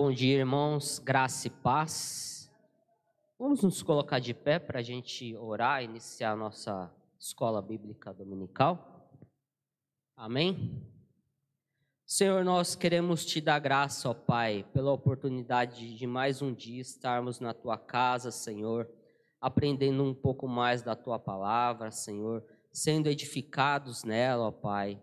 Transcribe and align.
Bom 0.00 0.12
dia, 0.12 0.38
irmãos, 0.38 1.00
graça 1.00 1.48
e 1.48 1.50
paz. 1.50 2.48
Vamos 3.36 3.64
nos 3.64 3.82
colocar 3.82 4.20
de 4.20 4.32
pé 4.32 4.56
para 4.56 4.78
a 4.78 4.82
gente 4.82 5.34
orar, 5.34 5.82
iniciar 5.82 6.30
a 6.30 6.36
nossa 6.36 6.88
escola 7.18 7.60
bíblica 7.60 8.14
dominical. 8.14 9.10
Amém? 10.16 10.88
Senhor, 12.06 12.44
nós 12.44 12.76
queremos 12.76 13.26
te 13.26 13.40
dar 13.40 13.58
graça, 13.58 14.08
ó 14.08 14.14
Pai, 14.14 14.64
pela 14.72 14.92
oportunidade 14.92 15.96
de 15.96 16.06
mais 16.06 16.40
um 16.40 16.54
dia 16.54 16.80
estarmos 16.80 17.40
na 17.40 17.52
tua 17.52 17.76
casa, 17.76 18.30
Senhor, 18.30 18.88
aprendendo 19.40 20.04
um 20.04 20.14
pouco 20.14 20.46
mais 20.46 20.80
da 20.80 20.94
tua 20.94 21.18
palavra, 21.18 21.90
Senhor, 21.90 22.44
sendo 22.70 23.08
edificados 23.08 24.04
nela, 24.04 24.46
ó 24.46 24.52
Pai 24.52 25.02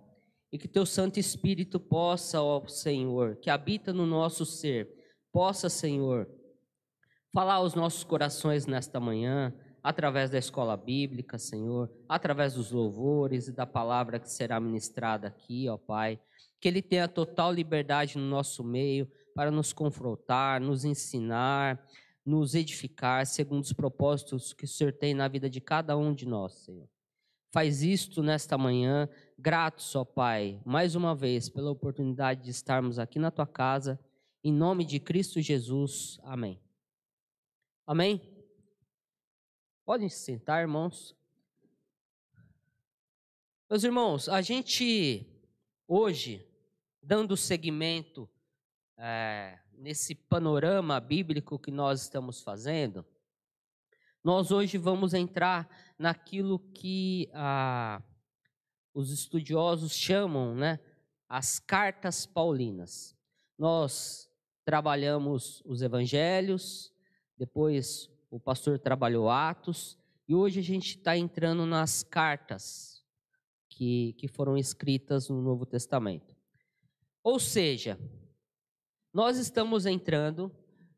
e 0.55 0.57
que 0.57 0.69
teu 0.69 0.85
Santo 0.85 1.19
Espírito 1.19 1.81
possa, 1.81 2.41
ó 2.41 2.65
Senhor, 2.65 3.35
que 3.41 3.49
habita 3.49 3.91
no 3.91 4.05
nosso 4.05 4.45
ser, 4.45 4.89
possa, 5.29 5.67
Senhor, 5.67 6.29
falar 7.33 7.55
aos 7.55 7.75
nossos 7.75 8.05
corações 8.05 8.65
nesta 8.65 8.97
manhã, 8.97 9.53
através 9.83 10.29
da 10.29 10.37
escola 10.37 10.77
bíblica, 10.77 11.37
Senhor, 11.37 11.91
através 12.07 12.53
dos 12.53 12.71
louvores 12.71 13.49
e 13.49 13.51
da 13.51 13.65
palavra 13.65 14.17
que 14.17 14.31
será 14.31 14.57
ministrada 14.57 15.27
aqui, 15.27 15.67
ó 15.67 15.75
Pai. 15.75 16.17
Que 16.61 16.69
Ele 16.69 16.81
tenha 16.81 17.09
total 17.09 17.51
liberdade 17.51 18.17
no 18.17 18.23
nosso 18.23 18.63
meio 18.63 19.11
para 19.35 19.51
nos 19.51 19.73
confrontar, 19.73 20.61
nos 20.61 20.85
ensinar, 20.85 21.85
nos 22.25 22.55
edificar 22.55 23.25
segundo 23.25 23.61
os 23.61 23.73
propósitos 23.73 24.53
que 24.53 24.63
o 24.63 24.69
Senhor 24.69 24.93
tem 24.93 25.13
na 25.13 25.27
vida 25.27 25.49
de 25.49 25.59
cada 25.59 25.97
um 25.97 26.13
de 26.13 26.25
nós, 26.25 26.53
Senhor. 26.53 26.87
Faz 27.55 27.83
isto 27.83 28.21
nesta 28.21 28.57
manhã, 28.57 29.09
gratos, 29.37 29.95
ó 29.95 30.05
Pai, 30.05 30.61
mais 30.65 30.95
uma 30.95 31.13
vez 31.13 31.49
pela 31.49 31.71
oportunidade 31.71 32.43
de 32.43 32.51
estarmos 32.51 32.97
aqui 32.97 33.19
na 33.19 33.31
tua 33.31 33.45
casa, 33.45 33.99
em 34.43 34.53
nome 34.53 34.85
de 34.85 34.99
Cristo 34.99 35.41
Jesus. 35.41 36.19
Amém. 36.23 36.59
Amém? 37.85 38.21
Podem 39.85 40.09
se 40.09 40.19
sentar, 40.19 40.61
irmãos. 40.61 41.15
Meus 43.69 43.83
irmãos, 43.83 44.29
a 44.29 44.41
gente 44.41 45.27
hoje, 45.87 46.47
dando 47.01 47.35
seguimento 47.35 48.29
é, 48.97 49.59
nesse 49.73 50.15
panorama 50.15 50.99
bíblico 50.99 51.59
que 51.59 51.71
nós 51.71 52.03
estamos 52.03 52.41
fazendo, 52.41 53.05
nós 54.23 54.51
hoje 54.51 54.77
vamos 54.77 55.13
entrar 55.13 55.69
naquilo 55.99 56.57
que 56.57 57.29
ah, 57.33 58.01
os 58.95 59.11
estudiosos 59.11 59.91
chamam, 59.91 60.55
né, 60.55 60.79
as 61.27 61.59
cartas 61.59 62.25
paulinas. 62.25 63.13
Nós 63.59 64.29
trabalhamos 64.63 65.61
os 65.65 65.81
evangelhos, 65.81 66.93
depois 67.37 68.09
o 68.31 68.39
pastor 68.39 68.79
trabalhou 68.79 69.29
Atos, 69.29 69.99
e 70.27 70.33
hoje 70.33 70.61
a 70.61 70.63
gente 70.63 70.97
está 70.97 71.17
entrando 71.17 71.65
nas 71.65 72.03
cartas 72.03 73.03
que, 73.69 74.13
que 74.13 74.29
foram 74.29 74.57
escritas 74.57 75.27
no 75.27 75.41
Novo 75.41 75.65
Testamento. 75.65 76.33
Ou 77.21 77.37
seja, 77.37 77.99
nós 79.13 79.37
estamos 79.37 79.85
entrando 79.85 80.49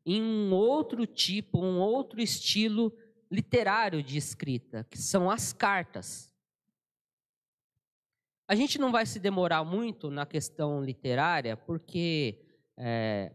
em 0.06 0.22
um 0.22 0.52
outro 0.52 1.04
tipo, 1.04 1.58
um 1.58 1.80
outro 1.80 2.20
estilo 2.20 2.96
literário 3.30 4.02
de 4.02 4.16
escrita, 4.16 4.86
que 4.88 4.98
são 4.98 5.28
as 5.28 5.52
cartas. 5.52 6.32
A 8.48 8.54
gente 8.54 8.78
não 8.78 8.90
vai 8.90 9.04
se 9.04 9.20
demorar 9.20 9.62
muito 9.62 10.10
na 10.10 10.24
questão 10.24 10.82
literária, 10.82 11.54
porque 11.54 12.40
é, 12.78 13.30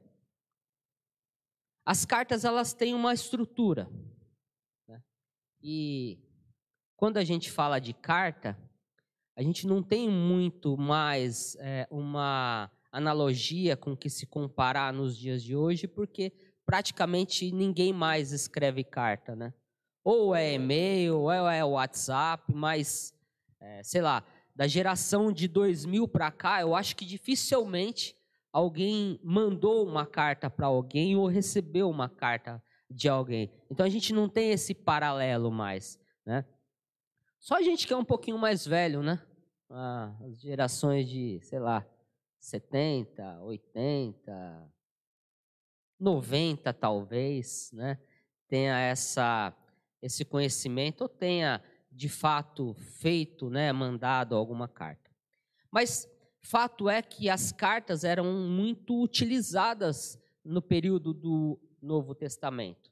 as 1.86 2.04
cartas 2.04 2.44
elas 2.44 2.74
têm 2.74 2.96
uma 2.96 3.14
estrutura. 3.14 3.88
Né? 4.88 5.00
E 5.62 6.18
quando 6.98 7.18
a 7.18 7.24
gente 7.24 7.52
fala 7.52 7.78
de 7.78 7.94
carta, 7.94 8.58
a 9.38 9.44
gente 9.44 9.68
não 9.68 9.84
tem 9.84 10.10
muito 10.10 10.76
mais 10.76 11.56
é, 11.60 11.88
uma 11.92 12.72
analogia 12.92 13.78
com 13.78 13.96
que 13.96 14.10
se 14.10 14.26
comparar 14.26 14.92
nos 14.92 15.16
dias 15.16 15.44
de 15.44 15.56
hoje, 15.56 15.88
porque 15.88 16.32
praticamente 16.66 17.52
ninguém 17.52 17.94
mais 17.94 18.32
escreve 18.32 18.84
carta, 18.84 19.36
né? 19.36 19.54
Ou 20.04 20.36
é 20.36 20.54
e-mail, 20.54 21.20
ou 21.20 21.32
é 21.32 21.64
WhatsApp, 21.64 22.52
mas, 22.54 23.14
é, 23.60 23.84
sei 23.84 24.02
lá, 24.02 24.24
da 24.56 24.68
geração 24.68 25.32
de 25.32 25.48
2000 25.48 26.08
para 26.08 26.32
cá, 26.32 26.62
eu 26.62 26.76
acho 26.76 26.96
que 26.96 27.06
dificilmente 27.06 28.16
alguém 28.52 29.20
mandou 29.24 29.88
uma 29.88 30.06
carta 30.06 30.50
para 30.50 30.68
alguém 30.68 31.16
ou 31.16 31.28
recebeu 31.28 31.90
uma 31.90 32.08
carta 32.08 32.64
de 32.90 33.10
alguém. 33.10 33.52
Então 33.70 33.86
a 33.86 33.90
gente 33.90 34.14
não 34.14 34.30
tem 34.30 34.52
esse 34.52 34.74
paralelo 34.74 35.52
mais, 35.52 36.00
né? 36.26 36.46
Só 37.40 37.56
a 37.56 37.62
gente 37.62 37.88
que 37.88 37.94
é 37.94 37.98
um 37.98 38.06
pouquinho 38.06 38.38
mais 38.38 38.66
velho, 38.66 39.02
né? 39.02 39.22
Ah, 39.70 40.16
as 40.26 40.40
gerações 40.40 41.10
de, 41.10 41.40
sei 41.42 41.60
lá, 41.60 41.86
70, 42.40 43.42
80, 43.42 44.72
90 46.00 46.74
talvez, 46.74 47.72
né? 47.74 47.98
Tenha 48.48 48.80
essa 48.80 49.54
esse 50.02 50.26
conhecimento 50.26 51.02
ou 51.02 51.10
tenha 51.10 51.64
de 51.94 52.10
fato 52.10 52.74
feito, 52.74 53.50
né, 53.50 53.72
mandado 53.72 54.36
alguma 54.36 54.68
carta. 54.68 55.12
Mas 55.72 56.08
fato 56.42 56.90
é 56.90 57.02
que 57.02 57.30
as 57.30 57.52
cartas 57.52 58.04
eram 58.04 58.26
muito 58.26 59.02
utilizadas 59.02 60.20
no 60.44 60.62
período 60.62 61.14
do 61.14 61.60
Novo 61.82 62.14
Testamento. 62.14 62.92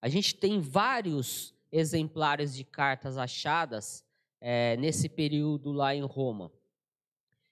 A 0.00 0.08
gente 0.08 0.34
tem 0.34 0.60
vários 0.60 1.54
exemplares 1.70 2.54
de 2.54 2.64
cartas 2.64 3.18
achadas 3.18 4.04
é, 4.40 4.76
nesse 4.76 5.08
período 5.08 5.72
lá 5.72 5.94
em 5.94 6.02
Roma. 6.02 6.50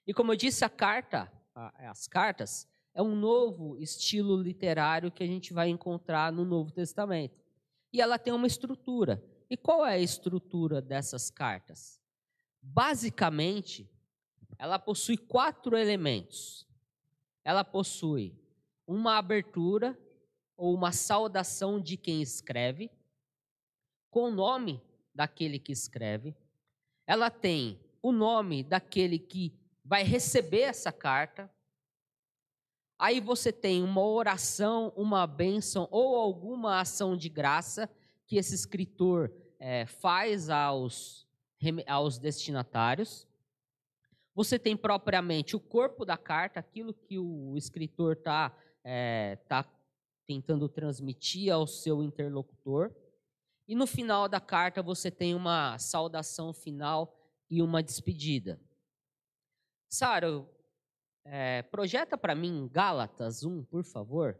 E 0.05 0.13
como 0.13 0.31
eu 0.31 0.37
disse, 0.37 0.63
a 0.63 0.69
carta, 0.69 1.31
as 1.53 2.07
cartas, 2.07 2.67
é 2.93 3.01
um 3.01 3.15
novo 3.15 3.77
estilo 3.77 4.41
literário 4.41 5.11
que 5.11 5.23
a 5.23 5.27
gente 5.27 5.53
vai 5.53 5.69
encontrar 5.69 6.31
no 6.31 6.45
Novo 6.45 6.71
Testamento 6.71 7.37
e 7.91 8.01
ela 8.01 8.17
tem 8.17 8.33
uma 8.33 8.47
estrutura. 8.47 9.23
E 9.49 9.55
qual 9.55 9.85
é 9.85 9.93
a 9.93 9.99
estrutura 9.99 10.81
dessas 10.81 11.29
cartas? 11.29 12.01
Basicamente, 12.61 13.89
ela 14.57 14.77
possui 14.77 15.17
quatro 15.17 15.77
elementos. 15.77 16.67
Ela 17.45 17.63
possui 17.63 18.35
uma 18.85 19.17
abertura 19.17 19.97
ou 20.57 20.73
uma 20.73 20.91
saudação 20.91 21.79
de 21.79 21.95
quem 21.95 22.21
escreve, 22.21 22.91
com 24.09 24.23
o 24.23 24.31
nome 24.31 24.81
daquele 25.13 25.59
que 25.59 25.71
escreve. 25.71 26.35
Ela 27.05 27.29
tem 27.29 27.79
o 28.01 28.11
nome 28.11 28.63
daquele 28.63 29.17
que 29.17 29.53
vai 29.83 30.03
receber 30.03 30.61
essa 30.61 30.91
carta. 30.91 31.49
Aí 32.99 33.21
você 33.21 33.51
tem 33.51 33.83
uma 33.83 34.01
oração, 34.01 34.91
uma 34.95 35.25
bênção 35.25 35.87
ou 35.91 36.17
alguma 36.17 36.81
ação 36.81 37.15
de 37.15 37.29
graça 37.29 37.89
que 38.27 38.35
esse 38.35 38.53
escritor 38.53 39.33
é, 39.59 39.85
faz 39.85 40.49
aos, 40.49 41.25
aos 41.87 42.19
destinatários. 42.19 43.27
Você 44.35 44.59
tem 44.59 44.77
propriamente 44.77 45.55
o 45.55 45.59
corpo 45.59 46.05
da 46.05 46.17
carta, 46.17 46.59
aquilo 46.59 46.93
que 46.93 47.17
o 47.17 47.57
escritor 47.57 48.13
está 48.13 48.55
é, 48.83 49.37
tá 49.47 49.65
tentando 50.27 50.69
transmitir 50.69 51.51
ao 51.51 51.65
seu 51.65 52.03
interlocutor. 52.03 52.93
E 53.67 53.73
no 53.73 53.87
final 53.87 54.29
da 54.29 54.39
carta 54.39 54.83
você 54.83 55.09
tem 55.09 55.33
uma 55.33 55.77
saudação 55.79 56.53
final 56.53 57.17
e 57.49 57.61
uma 57.61 57.81
despedida. 57.81 58.59
Sara, 59.89 60.45
é, 61.25 61.63
projeta 61.63 62.17
para 62.17 62.35
mim 62.35 62.69
Gálatas 62.71 63.43
1, 63.43 63.63
por 63.65 63.83
favor. 63.83 64.37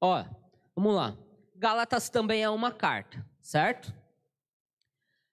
Ó, 0.00 0.24
vamos 0.74 0.94
lá. 0.94 1.16
Gálatas 1.54 2.08
também 2.08 2.42
é 2.42 2.50
uma 2.50 2.70
carta, 2.70 3.24
certo? 3.40 3.92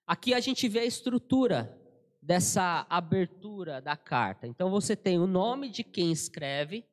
Aqui 0.06 0.34
a 0.34 0.40
gente 0.40 0.68
vê 0.68 0.80
a 0.80 0.84
estrutura 0.84 1.80
dessa 2.20 2.84
abertura 2.90 3.80
da 3.80 3.96
carta. 3.96 4.46
Então 4.46 4.68
você 4.70 4.96
tem 4.96 5.18
o 5.18 5.26
nome 5.26 5.68
de 5.68 5.84
quem 5.84 6.10
escreve, 6.10 6.84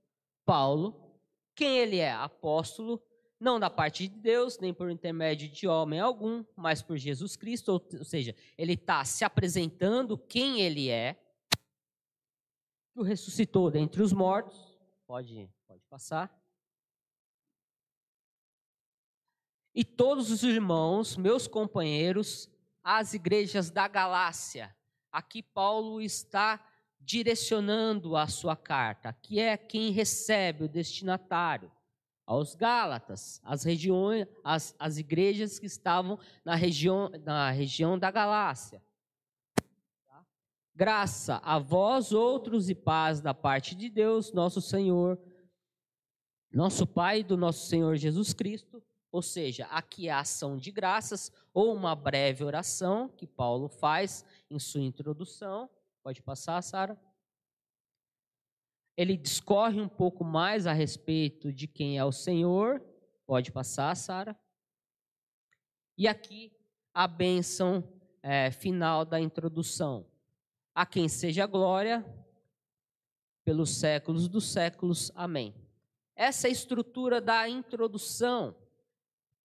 Paulo, 0.46 1.18
quem 1.56 1.80
ele 1.80 1.98
é, 1.98 2.12
apóstolo, 2.12 3.02
não 3.40 3.60
da 3.60 3.70
parte 3.70 4.08
de 4.08 4.16
Deus, 4.20 4.60
nem 4.60 4.74
por 4.74 4.90
intermédio 4.90 5.50
de 5.50 5.68
homem 5.68 6.00
algum, 6.00 6.46
mas 6.56 6.82
por 6.82 6.98
Jesus 6.98 7.36
Cristo, 7.36 7.74
ou, 7.74 8.04
seja, 8.06 8.36
ele 8.58 8.74
está 8.74 9.04
se 9.04 9.26
apresentando 9.26 10.18
quem 10.18 10.62
ele 10.62 10.90
é, 10.90 11.16
que 12.92 13.00
o 13.00 13.04
ressuscitou 13.04 13.72
dentre 13.72 14.02
os 14.02 14.14
mortos, 14.14 14.78
pode, 15.08 15.50
pode 15.68 15.84
passar. 15.90 16.43
E 19.74 19.84
todos 19.84 20.30
os 20.30 20.44
irmãos, 20.44 21.18
meus 21.18 21.48
companheiros, 21.48 22.50
as 22.84 23.14
igrejas 23.14 23.72
da 23.72 23.88
Galácia. 23.88 24.76
aqui 25.12 25.42
Paulo 25.42 26.02
está 26.02 26.64
direcionando 27.00 28.16
a 28.16 28.28
sua 28.28 28.56
carta, 28.56 29.14
que 29.14 29.40
é 29.40 29.58
quem 29.58 29.92
recebe 29.92 30.66
o 30.66 30.70
destinatário, 30.70 31.72
aos 32.26 32.56
Gálatas, 32.56 33.42
as 33.44 33.64
regiões, 33.64 34.28
as, 34.44 34.76
as 34.80 34.98
igrejas 34.98 35.60
que 35.60 35.66
estavam 35.66 36.18
na 36.46 36.56
região, 36.56 37.10
na 37.24 37.52
região 37.52 38.00
da 38.00 38.10
Galácia. 38.10 38.82
Graça 40.76 41.38
a 41.44 41.60
vós 41.60 42.12
outros 42.12 42.70
e 42.70 42.76
paz 42.76 43.22
da 43.22 43.34
parte 43.34 43.76
de 43.76 43.90
Deus, 43.90 44.32
nosso 44.32 44.62
Senhor, 44.62 45.20
nosso 46.52 46.88
Pai 46.88 47.24
do 47.24 47.36
nosso 47.36 47.68
Senhor 47.68 47.96
Jesus 47.96 48.34
Cristo. 48.34 48.82
Ou 49.14 49.22
seja, 49.22 49.68
aqui 49.68 50.08
é 50.08 50.12
a 50.12 50.22
ação 50.22 50.58
de 50.58 50.72
graças 50.72 51.32
ou 51.54 51.72
uma 51.72 51.96
breve 51.96 52.44
oração 52.44 53.08
que 53.08 53.28
Paulo 53.28 53.70
faz 53.70 54.26
em 54.50 54.58
sua 54.58 54.82
introdução. 54.82 55.70
Pode 56.02 56.20
passar, 56.24 56.60
Sara. 56.64 57.00
Ele 58.98 59.16
discorre 59.16 59.80
um 59.80 59.88
pouco 59.88 60.24
mais 60.24 60.66
a 60.66 60.74
respeito 60.74 61.54
de 61.54 61.68
quem 61.68 61.96
é 61.96 62.04
o 62.04 62.12
Senhor. 62.12 62.84
Pode 63.28 63.52
passar, 63.52 63.96
Sara. 63.96 64.36
E 65.96 66.08
aqui 66.08 66.52
a 66.92 67.08
bênção 67.08 67.88
é, 68.24 68.50
final 68.50 69.06
da 69.06 69.20
introdução. 69.20 70.08
A 70.74 70.88
quem 70.88 71.08
seja 71.08 71.46
glória 71.46 72.04
pelos 73.46 73.78
séculos 73.78 74.28
dos 74.28 74.52
séculos. 74.52 75.12
Amém. 75.14 75.54
Essa 76.16 76.48
é 76.48 76.50
a 76.50 76.52
estrutura 76.52 77.22
da 77.22 77.48
introdução 77.48 78.56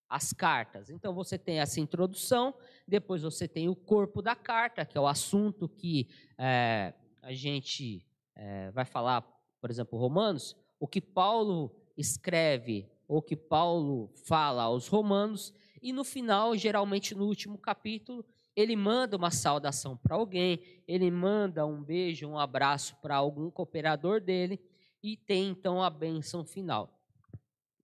às 0.08 0.32
cartas. 0.32 0.90
Então 0.90 1.12
você 1.12 1.36
tem 1.36 1.60
essa 1.60 1.80
introdução, 1.80 2.54
depois 2.86 3.22
você 3.22 3.46
tem 3.46 3.68
o 3.68 3.76
corpo 3.76 4.22
da 4.22 4.34
carta, 4.34 4.84
que 4.84 4.96
é 4.96 5.00
o 5.00 5.06
assunto 5.06 5.68
que 5.68 6.08
é, 6.36 6.94
a 7.22 7.32
gente 7.32 8.06
é, 8.34 8.70
vai 8.70 8.84
falar, 8.84 9.22
por 9.60 9.70
exemplo, 9.70 9.98
Romanos, 9.98 10.56
o 10.80 10.86
que 10.86 11.00
Paulo 11.00 11.74
escreve 11.96 12.88
ou 13.06 13.20
que 13.20 13.36
Paulo 13.36 14.10
fala 14.24 14.64
aos 14.64 14.86
Romanos, 14.86 15.54
e 15.80 15.92
no 15.92 16.04
final, 16.04 16.56
geralmente 16.56 17.14
no 17.14 17.24
último 17.24 17.56
capítulo, 17.56 18.24
ele 18.54 18.74
manda 18.74 19.16
uma 19.16 19.30
saudação 19.30 19.96
para 19.96 20.16
alguém, 20.16 20.60
ele 20.86 21.10
manda 21.10 21.64
um 21.64 21.82
beijo, 21.82 22.26
um 22.26 22.38
abraço 22.38 22.96
para 23.00 23.14
algum 23.14 23.50
cooperador 23.50 24.20
dele 24.20 24.60
e 25.02 25.16
tem 25.16 25.48
então 25.48 25.82
a 25.82 25.88
bênção 25.88 26.44
final. 26.44 26.97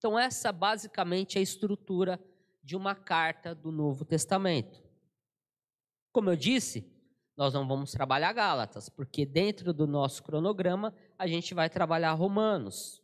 Então, 0.04 0.18
essa 0.18 0.52
basicamente 0.52 1.36
é 1.36 1.38
a 1.38 1.42
estrutura 1.42 2.22
de 2.62 2.76
uma 2.76 2.94
carta 2.94 3.54
do 3.54 3.72
Novo 3.72 4.04
Testamento. 4.04 4.84
Como 6.12 6.28
eu 6.28 6.36
disse, 6.36 6.86
nós 7.34 7.54
não 7.54 7.66
vamos 7.66 7.90
trabalhar 7.90 8.34
Gálatas, 8.34 8.90
porque 8.90 9.24
dentro 9.24 9.72
do 9.72 9.86
nosso 9.86 10.22
cronograma 10.22 10.94
a 11.18 11.26
gente 11.26 11.54
vai 11.54 11.70
trabalhar 11.70 12.12
Romanos. 12.12 13.02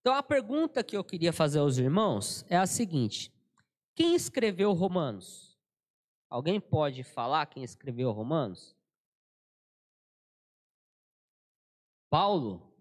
Então, 0.00 0.14
a 0.14 0.22
pergunta 0.22 0.82
que 0.82 0.96
eu 0.96 1.04
queria 1.04 1.34
fazer 1.34 1.58
aos 1.58 1.76
irmãos 1.76 2.46
é 2.48 2.56
a 2.56 2.64
seguinte: 2.64 3.30
quem 3.94 4.14
escreveu 4.14 4.72
Romanos? 4.72 5.54
Alguém 6.30 6.58
pode 6.58 7.04
falar 7.04 7.44
quem 7.44 7.62
escreveu 7.62 8.10
Romanos? 8.10 8.74
Paulo? 12.08 12.73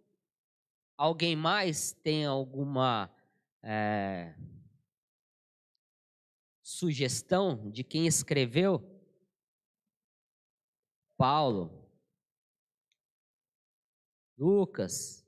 Alguém 1.03 1.35
mais 1.35 1.91
tem 1.91 2.25
alguma 2.25 3.13
é, 3.61 4.33
sugestão 6.61 7.69
de 7.69 7.83
quem 7.83 8.07
escreveu? 8.07 8.79
Paulo. 11.17 11.91
Lucas. 14.38 15.27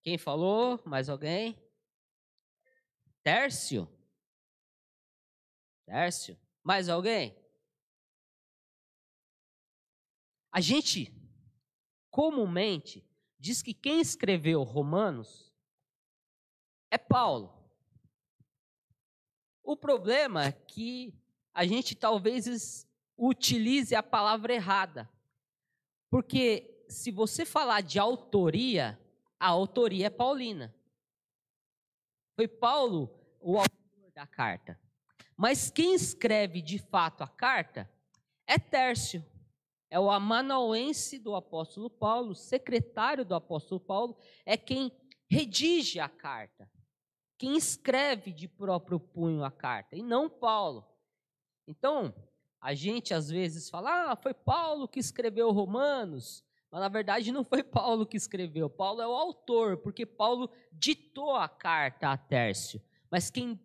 Quem 0.00 0.16
falou? 0.16 0.82
Mais 0.86 1.10
alguém? 1.10 1.62
Tércio? 3.22 3.86
Tércio? 5.84 6.40
Mais 6.62 6.88
alguém? 6.88 7.36
A 10.50 10.62
gente 10.62 11.14
comumente 12.08 13.06
diz 13.40 13.62
que 13.62 13.72
quem 13.72 14.00
escreveu 14.00 14.62
Romanos 14.62 15.50
é 16.90 16.98
Paulo. 16.98 17.52
O 19.62 19.74
problema 19.74 20.44
é 20.44 20.52
que 20.52 21.14
a 21.54 21.64
gente 21.64 21.94
talvez 21.94 22.86
utilize 23.16 23.94
a 23.94 24.02
palavra 24.02 24.52
errada. 24.52 25.08
Porque 26.10 26.84
se 26.88 27.10
você 27.10 27.46
falar 27.46 27.80
de 27.80 27.98
autoria, 27.98 29.00
a 29.38 29.48
autoria 29.48 30.06
é 30.06 30.10
paulina. 30.10 30.74
Foi 32.36 32.46
Paulo 32.46 33.10
o 33.40 33.56
autor 33.56 34.12
da 34.14 34.26
carta. 34.26 34.78
Mas 35.36 35.70
quem 35.70 35.94
escreve 35.94 36.60
de 36.60 36.78
fato 36.78 37.22
a 37.22 37.28
carta 37.28 37.90
é 38.46 38.58
Tércio 38.58 39.24
é 39.90 39.98
o 39.98 40.10
amanuense 40.10 41.18
do 41.18 41.34
apóstolo 41.34 41.90
Paulo, 41.90 42.34
secretário 42.34 43.24
do 43.24 43.34
apóstolo 43.34 43.80
Paulo, 43.80 44.16
é 44.46 44.56
quem 44.56 44.92
redige 45.28 45.98
a 45.98 46.08
carta, 46.08 46.70
quem 47.36 47.56
escreve 47.56 48.32
de 48.32 48.46
próprio 48.46 49.00
punho 49.00 49.42
a 49.42 49.50
carta, 49.50 49.96
e 49.96 50.02
não 50.02 50.30
Paulo. 50.30 50.86
Então, 51.66 52.14
a 52.60 52.74
gente 52.74 53.14
às 53.14 53.28
vezes 53.28 53.68
fala, 53.70 54.12
ah, 54.12 54.16
foi 54.16 54.34
Paulo 54.34 54.86
que 54.86 55.00
escreveu 55.00 55.50
Romanos, 55.50 56.44
mas 56.70 56.80
na 56.80 56.88
verdade 56.88 57.32
não 57.32 57.44
foi 57.44 57.62
Paulo 57.64 58.06
que 58.06 58.16
escreveu, 58.16 58.70
Paulo 58.70 59.00
é 59.00 59.06
o 59.06 59.14
autor, 59.14 59.78
porque 59.78 60.06
Paulo 60.06 60.50
ditou 60.72 61.34
a 61.34 61.48
carta 61.48 62.10
a 62.10 62.16
Tércio. 62.16 62.80
Mas 63.10 63.30
quem 63.30 63.58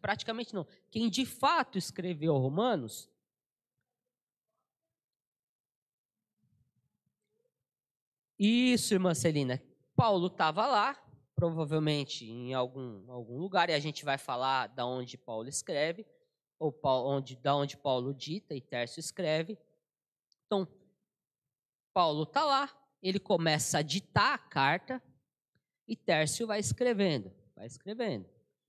praticamente 0.00 0.54
não, 0.54 0.64
quem 0.90 1.10
de 1.10 1.26
fato 1.26 1.76
escreveu 1.76 2.36
Romanos 2.36 3.09
Isso, 8.42 8.94
irmã 8.94 9.12
Celina. 9.12 9.62
Paulo 9.94 10.28
estava 10.28 10.66
lá, 10.66 10.96
provavelmente 11.34 12.24
em 12.24 12.54
algum, 12.54 13.12
algum 13.12 13.36
lugar, 13.36 13.68
e 13.68 13.74
a 13.74 13.78
gente 13.78 14.02
vai 14.02 14.16
falar 14.16 14.68
da 14.68 14.86
onde 14.86 15.18
Paulo 15.18 15.46
escreve, 15.46 16.06
ou 16.58 16.74
onde, 16.82 17.36
da 17.36 17.54
onde 17.54 17.76
Paulo 17.76 18.14
dita 18.14 18.54
e 18.54 18.60
Tércio 18.62 18.98
escreve. 18.98 19.58
Então, 20.46 20.66
Paulo 21.92 22.22
está 22.22 22.42
lá, 22.42 22.70
ele 23.02 23.20
começa 23.20 23.80
a 23.80 23.82
ditar 23.82 24.32
a 24.32 24.38
carta, 24.38 25.02
e 25.86 25.94
Tércio 25.94 26.46
vai 26.46 26.60
escrevendo, 26.60 27.30
vai 27.54 27.66
escrevendo. 27.66 28.26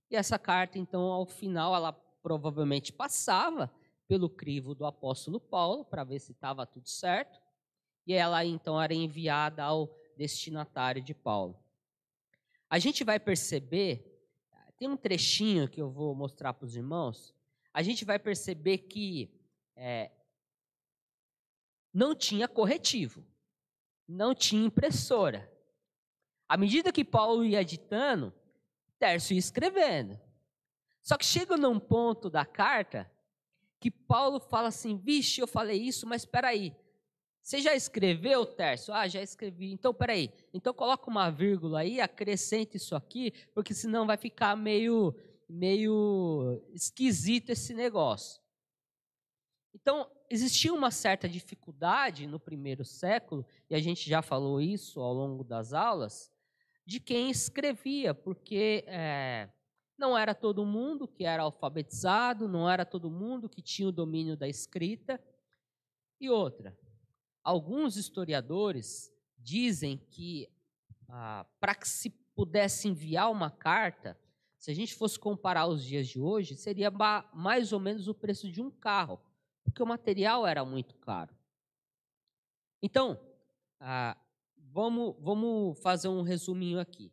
E 0.10 0.18
essa 0.18 0.38
carta, 0.38 0.78
então, 0.78 1.04
ao 1.04 1.26
final, 1.26 1.74
ela 1.74 1.94
provavelmente 2.22 2.92
passava 2.92 3.74
pelo 4.06 4.30
crivo 4.30 4.76
do 4.76 4.86
apóstolo 4.86 5.40
Paulo, 5.40 5.86
para 5.86 6.04
ver 6.04 6.20
se 6.20 6.34
estava 6.34 6.66
tudo 6.66 6.90
certo 6.90 7.41
e 8.12 8.14
ela 8.14 8.44
então 8.44 8.82
era 8.82 8.94
enviada 8.94 9.64
ao 9.64 9.90
destinatário 10.18 11.02
de 11.02 11.14
Paulo. 11.14 11.58
A 12.70 12.78
gente 12.78 13.06
vai 13.06 13.18
perceber, 13.18 14.06
tem 14.78 14.90
um 14.90 14.98
trechinho 14.98 15.70
que 15.70 15.82
eu 15.82 15.90
vou 15.90 16.14
mostrar 16.14 16.54
para 16.54 16.66
os 16.66 16.76
irmãos, 16.76 17.34
a 17.74 17.82
gente 17.82 18.04
vai 18.04 18.20
perceber 18.20 18.80
que 18.80 19.32
é, 19.78 20.12
não 21.94 22.14
tinha 22.14 22.50
corretivo, 22.50 23.26
não 24.06 24.36
tinha 24.36 24.66
impressora. 24.66 25.50
À 26.50 26.58
medida 26.58 26.92
que 26.92 27.06
Paulo 27.06 27.46
ia 27.46 27.62
editando, 27.62 28.34
Tércio 29.00 29.34
ia 29.34 29.40
escrevendo. 29.40 30.20
Só 31.02 31.18
que 31.18 31.26
chega 31.26 31.56
num 31.56 31.80
ponto 31.80 32.30
da 32.30 32.46
carta 32.46 33.10
que 33.80 33.90
Paulo 33.90 34.42
fala 34.42 34.68
assim: 34.68 34.98
vixe, 34.98 35.40
eu 35.40 35.48
falei 35.48 35.82
isso, 35.82 36.06
mas 36.06 36.24
espera 36.24 36.50
aí, 36.50 36.76
você 37.42 37.60
já 37.60 37.76
escreveu, 37.76 38.46
Tércio? 38.46 38.94
Ah, 38.94 39.08
já 39.08 39.22
escrevi. 39.22 39.72
Então, 39.72 39.94
peraí. 39.94 40.32
Então, 40.54 40.74
coloca 40.74 41.10
uma 41.10 41.30
vírgula 41.30 41.80
aí, 41.80 42.00
acrescente 42.00 42.78
isso 42.78 42.96
aqui, 42.96 43.32
porque 43.54 43.74
senão 43.74 44.06
vai 44.06 44.18
ficar 44.18 44.56
meio, 44.56 45.16
meio 45.50 46.62
esquisito 46.74 47.50
esse 47.50 47.74
negócio. 47.74 48.42
Então, 49.74 50.10
existia 50.30 50.74
uma 50.74 50.92
certa 50.92 51.28
dificuldade 51.28 52.28
no 52.28 52.40
primeiro 52.40 52.86
século, 52.86 53.46
e 53.70 53.76
a 53.76 53.80
gente 53.80 54.08
já 54.08 54.22
falou 54.22 54.62
isso 54.62 55.00
ao 55.00 55.14
longo 55.14 55.44
das 55.44 55.74
aulas, 55.74 56.32
de 56.86 57.00
quem 57.00 57.30
escrevia, 57.32 58.14
porque 58.14 58.84
é, 58.86 59.50
não 59.98 60.18
era 60.18 60.36
todo 60.36 60.66
mundo 60.66 61.08
que 61.08 61.24
era 61.24 61.44
alfabetizado, 61.44 62.48
não 62.48 62.70
era 62.70 62.86
todo 62.86 63.10
mundo 63.10 63.50
que 63.50 63.62
tinha 63.62 63.88
o 63.88 63.92
domínio 63.92 64.38
da 64.38 64.48
escrita. 64.48 65.20
E 66.20 66.30
outra, 66.30 66.78
Alguns 67.44 67.98
historiadores 67.98 69.12
dizem 69.38 69.98
que 69.98 70.48
ah, 71.10 71.46
para 71.60 71.76
que 71.76 71.88
se 71.88 72.10
pudesse 72.36 72.88
enviar 72.88 73.32
uma 73.32 73.50
carta, 73.50 74.18
se 74.58 74.72
a 74.72 74.74
gente 74.74 74.96
fosse 74.96 75.20
comparar 75.20 75.68
os 75.68 75.84
dias 75.84 76.08
de 76.08 76.20
hoje, 76.20 76.56
seria 76.56 76.92
mais 77.34 77.74
ou 77.74 77.80
menos 77.80 78.08
o 78.08 78.14
preço 78.14 78.50
de 78.52 78.62
um 78.62 78.70
carro, 78.70 79.20
porque 79.64 79.82
o 79.82 79.88
material 79.88 80.46
era 80.46 80.64
muito 80.64 80.96
caro. 80.96 81.36
Então, 82.82 83.20
ah, 83.80 84.16
vamos, 84.56 85.16
vamos 85.20 85.80
fazer 85.82 86.08
um 86.08 86.22
resuminho 86.22 86.80
aqui. 86.80 87.12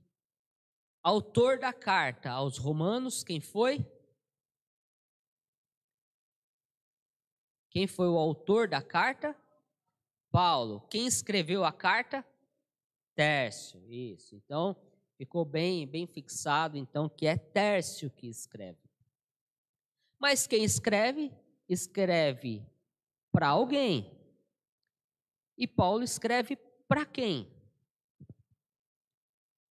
Autor 1.03 1.59
da 1.59 1.73
carta 1.73 2.31
aos 2.31 2.59
Romanos, 2.59 3.25
quem 3.25 3.41
foi? 3.41 3.85
Quem 7.71 7.87
foi 7.87 8.09
o 8.09 8.19
autor 8.19 8.69
da 8.69 8.83
carta? 8.83 9.37
Paulo. 10.31 10.81
Quem 10.89 11.07
escreveu 11.07 11.65
a 11.65 11.73
carta? 11.73 12.25
Tércio. 13.15 13.83
Isso. 13.89 14.35
Então, 14.35 14.77
ficou 15.17 15.45
bem, 15.45 15.87
bem 15.87 16.07
fixado, 16.07 16.77
então, 16.77 17.09
que 17.09 17.27
é 17.27 17.37
Tércio 17.37 18.11
que 18.11 18.29
escreve. 18.29 18.79
Mas 20.19 20.47
quem 20.47 20.65
escreve? 20.65 21.33
Escreve 21.69 22.67
para 23.31 23.49
alguém. 23.49 24.17
E 25.57 25.67
Paulo 25.67 26.03
escreve 26.03 26.57
para 26.87 27.05
quem? 27.05 27.53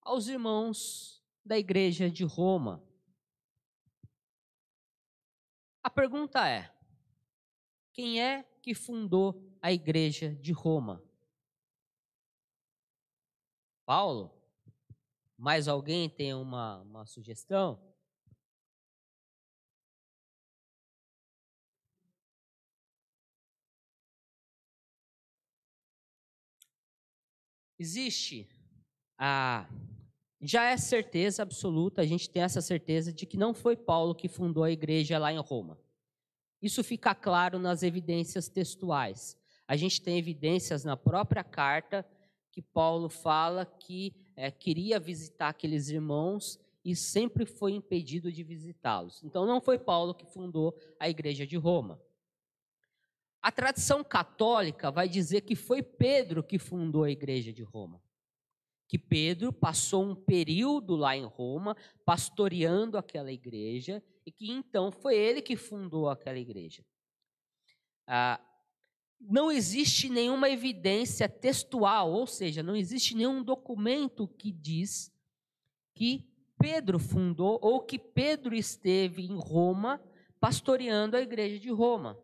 Aos 0.03 0.29
irmãos 0.29 1.25
da 1.45 1.57
igreja 1.57 2.11
de 2.11 2.25
Roma. 2.25 2.83
A 5.83 5.91
pergunta 5.91 6.49
é: 6.49 6.76
quem 7.97 8.21
é 8.21 8.43
que 8.61 8.75
fundou 8.75 9.43
a 9.63 9.73
igreja 9.73 10.35
de 10.35 10.53
Roma? 10.53 11.03
Paulo? 13.87 14.31
Mais 15.39 15.67
alguém 15.67 16.07
tem 16.11 16.35
uma, 16.35 16.83
uma 16.83 17.07
sugestão? 17.07 17.81
Existe 27.79 28.47
a 29.19 29.67
já 30.39 30.65
é 30.65 30.77
certeza 30.77 31.43
absoluta, 31.43 32.03
a 32.03 32.07
gente 32.07 32.29
tem 32.29 32.43
essa 32.43 32.61
certeza 32.61 33.11
de 33.11 33.25
que 33.25 33.39
não 33.39 33.55
foi 33.55 33.75
Paulo 33.75 34.15
que 34.15 34.29
fundou 34.29 34.65
a 34.65 34.71
igreja 34.71 35.19
lá 35.19 35.33
em 35.33 35.39
Roma. 35.39 35.81
Isso 36.67 36.83
fica 36.83 37.15
claro 37.15 37.61
nas 37.61 37.85
evidências 37.85 38.49
textuais. 38.49 39.37
A 39.69 39.77
gente 39.77 40.03
tem 40.03 40.19
evidências 40.19 40.83
na 40.83 40.97
própria 40.97 41.45
carta 41.45 42.05
que 42.51 42.61
Paulo 42.61 43.09
fala 43.09 43.65
que 43.65 44.13
é, 44.35 44.51
queria 44.51 44.99
visitar 44.99 45.51
aqueles 45.51 45.89
irmãos 45.91 46.59
e 46.85 46.97
sempre 46.97 47.47
foi 47.47 47.71
impedido 47.71 48.33
de 48.33 48.43
visitá-los. 48.43 49.23
Então 49.23 49.47
não 49.47 49.61
foi 49.61 49.79
Paulo 49.79 50.13
que 50.13 50.27
fundou 50.27 50.77
a 50.99 51.09
igreja 51.09 51.47
de 51.47 51.57
Roma. 51.57 52.03
A 53.41 53.53
tradição 53.53 54.03
católica 54.03 54.91
vai 54.91 55.09
dizer 55.09 55.43
que 55.43 55.55
foi 55.55 55.85
Pedro 55.85 56.43
que 56.43 56.59
fundou 56.59 57.05
a 57.05 57.11
igreja 57.13 57.53
de 57.53 57.63
Roma. 57.63 58.03
Que 58.89 58.99
Pedro 58.99 59.53
passou 59.53 60.05
um 60.05 60.15
período 60.15 60.97
lá 60.97 61.17
em 61.17 61.25
Roma, 61.25 61.77
pastoreando 62.05 62.97
aquela 62.97 63.33
igreja, 63.33 64.03
e 64.25 64.31
que 64.31 64.51
então 64.51 64.91
foi 64.91 65.17
ele 65.17 65.43
que 65.43 65.57
fundou 65.57 66.09
aquela 66.09 66.39
igreja. 66.39 66.85
Ah, 68.07 68.41
não 69.21 69.51
existe 69.51 70.09
nenhuma 70.09 70.49
evidência 70.49 71.29
textual, 71.29 72.13
ou 72.13 72.27
seja, 72.27 72.63
não 72.63 72.77
existe 72.77 73.15
nenhum 73.15 73.43
documento 73.43 74.29
que 74.29 74.53
diz 74.53 75.13
que 75.95 76.29
Pedro 76.59 76.99
fundou 76.99 77.59
ou 77.63 77.81
que 77.81 77.99
Pedro 77.99 78.55
esteve 78.55 79.23
em 79.23 79.37
Roma 79.37 80.01
pastoreando 80.39 81.17
a 81.17 81.21
igreja 81.21 81.59
de 81.59 81.71
Roma. 81.71 82.19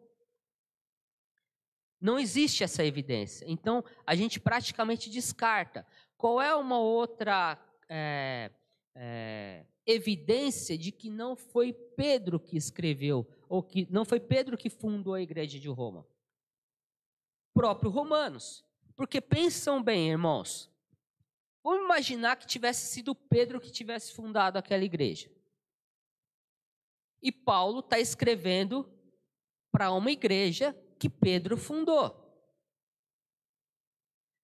Não 2.01 2.19
existe 2.19 2.65
essa 2.65 2.85
evidência. 2.85 3.45
Então, 3.49 3.85
a 4.05 4.15
gente 4.15 4.41
praticamente 4.41 5.09
descarta. 5.09 5.87
Qual 6.23 6.41
é 6.41 6.55
uma 6.55 6.79
outra 6.79 7.59
é, 7.89 8.53
é, 8.95 9.67
evidência 9.85 10.79
de 10.79 10.93
que 10.93 11.11
não 11.11 11.35
foi 11.35 11.73
Pedro 11.73 12.39
que 12.39 12.57
escreveu, 12.57 13.29
ou 13.49 13.61
que 13.61 13.89
não 13.91 14.05
foi 14.05 14.21
Pedro 14.21 14.57
que 14.57 14.71
fundou 14.71 15.15
a 15.15 15.21
igreja 15.21 15.59
de 15.59 15.69
Roma? 15.69 16.07
Próprio 17.53 17.91
Romanos. 17.91 18.65
Porque 18.95 19.21
pensam 19.21 19.83
bem, 19.83 20.11
irmãos. 20.11 20.71
Vamos 21.61 21.87
imaginar 21.87 22.37
que 22.37 22.47
tivesse 22.47 22.87
sido 22.87 23.17
Pedro 23.17 23.61
que 23.61 23.73
tivesse 23.73 24.13
fundado 24.13 24.57
aquela 24.57 24.85
igreja. 24.85 25.29
E 27.21 27.33
Paulo 27.33 27.81
está 27.81 27.99
escrevendo 27.99 28.89
para 29.73 29.91
uma 29.91 30.13
igreja 30.13 30.73
que 31.01 31.11
Pedro 31.11 31.57
fundou. 31.57 32.22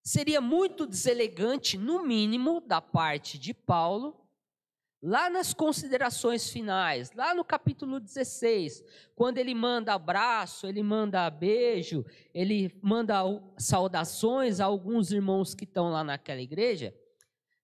Seria 0.08 0.40
muito 0.40 0.86
deselegante, 0.86 1.76
no 1.76 2.02
mínimo, 2.02 2.62
da 2.62 2.80
parte 2.80 3.38
de 3.38 3.52
Paulo, 3.52 4.18
lá 5.02 5.28
nas 5.28 5.52
considerações 5.52 6.48
finais, 6.48 7.12
lá 7.12 7.34
no 7.34 7.44
capítulo 7.44 8.00
16, 8.00 8.82
quando 9.14 9.36
ele 9.36 9.54
manda 9.54 9.92
abraço, 9.92 10.66
ele 10.66 10.82
manda 10.82 11.28
beijo, 11.28 12.06
ele 12.32 12.74
manda 12.82 13.16
saudações 13.58 14.60
a 14.60 14.64
alguns 14.64 15.12
irmãos 15.12 15.54
que 15.54 15.64
estão 15.64 15.90
lá 15.90 16.02
naquela 16.02 16.40
igreja, 16.40 16.96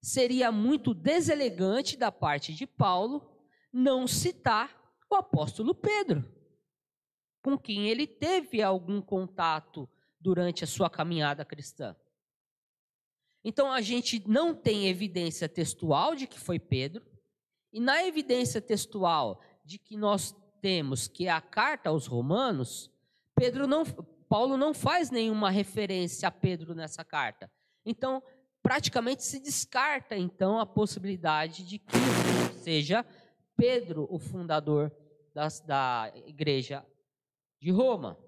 seria 0.02 0.52
muito 0.52 0.92
deselegante 0.92 1.96
da 1.96 2.12
parte 2.12 2.52
de 2.52 2.66
Paulo 2.66 3.26
não 3.72 4.06
citar 4.06 4.78
o 5.10 5.14
apóstolo 5.14 5.74
Pedro 5.74 6.22
com 7.42 7.56
quem 7.56 7.88
ele 7.88 8.06
teve 8.06 8.60
algum 8.60 9.00
contato 9.00 9.88
durante 10.20 10.62
a 10.62 10.66
sua 10.66 10.90
caminhada 10.90 11.42
cristã. 11.42 11.96
Então 13.44 13.70
a 13.70 13.80
gente 13.80 14.22
não 14.26 14.54
tem 14.54 14.88
evidência 14.88 15.48
textual 15.48 16.14
de 16.14 16.26
que 16.26 16.40
foi 16.40 16.58
Pedro, 16.58 17.04
e 17.72 17.78
na 17.78 18.04
evidência 18.04 18.60
textual 18.60 19.40
de 19.64 19.78
que 19.78 19.96
nós 19.96 20.34
temos 20.62 21.06
que 21.06 21.26
é 21.26 21.30
a 21.30 21.40
carta 21.40 21.90
aos 21.90 22.06
Romanos, 22.06 22.90
Pedro 23.34 23.66
não, 23.66 23.84
Paulo 24.28 24.56
não 24.56 24.72
faz 24.72 25.10
nenhuma 25.10 25.50
referência 25.50 26.28
a 26.28 26.30
Pedro 26.30 26.74
nessa 26.74 27.04
carta. 27.04 27.50
Então, 27.84 28.22
praticamente 28.62 29.22
se 29.24 29.38
descarta 29.38 30.16
então 30.16 30.58
a 30.58 30.64
possibilidade 30.64 31.66
de 31.66 31.78
que 31.78 31.96
seja 32.62 33.04
Pedro 33.56 34.06
o 34.10 34.18
fundador 34.18 34.90
das, 35.34 35.60
da 35.60 36.10
igreja 36.26 36.84
de 37.60 37.70
Roma. 37.70 38.18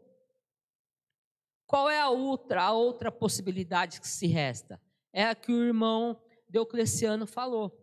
Qual 1.66 1.88
é 1.88 2.00
a 2.00 2.10
outra, 2.10 2.64
a 2.64 2.72
outra 2.72 3.10
possibilidade 3.10 4.00
que 4.00 4.08
se 4.08 4.26
resta? 4.26 4.80
É 5.16 5.24
a 5.24 5.34
que 5.34 5.50
o 5.50 5.64
irmão 5.64 6.20
Diocleciano 6.46 7.26
falou. 7.26 7.74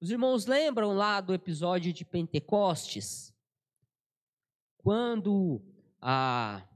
Os 0.00 0.10
irmãos 0.10 0.46
lembram 0.46 0.94
lá 0.94 1.20
do 1.20 1.34
episódio 1.34 1.92
de 1.92 2.06
Pentecostes? 2.06 3.34
Quando 4.78 5.60
a, 6.00 6.66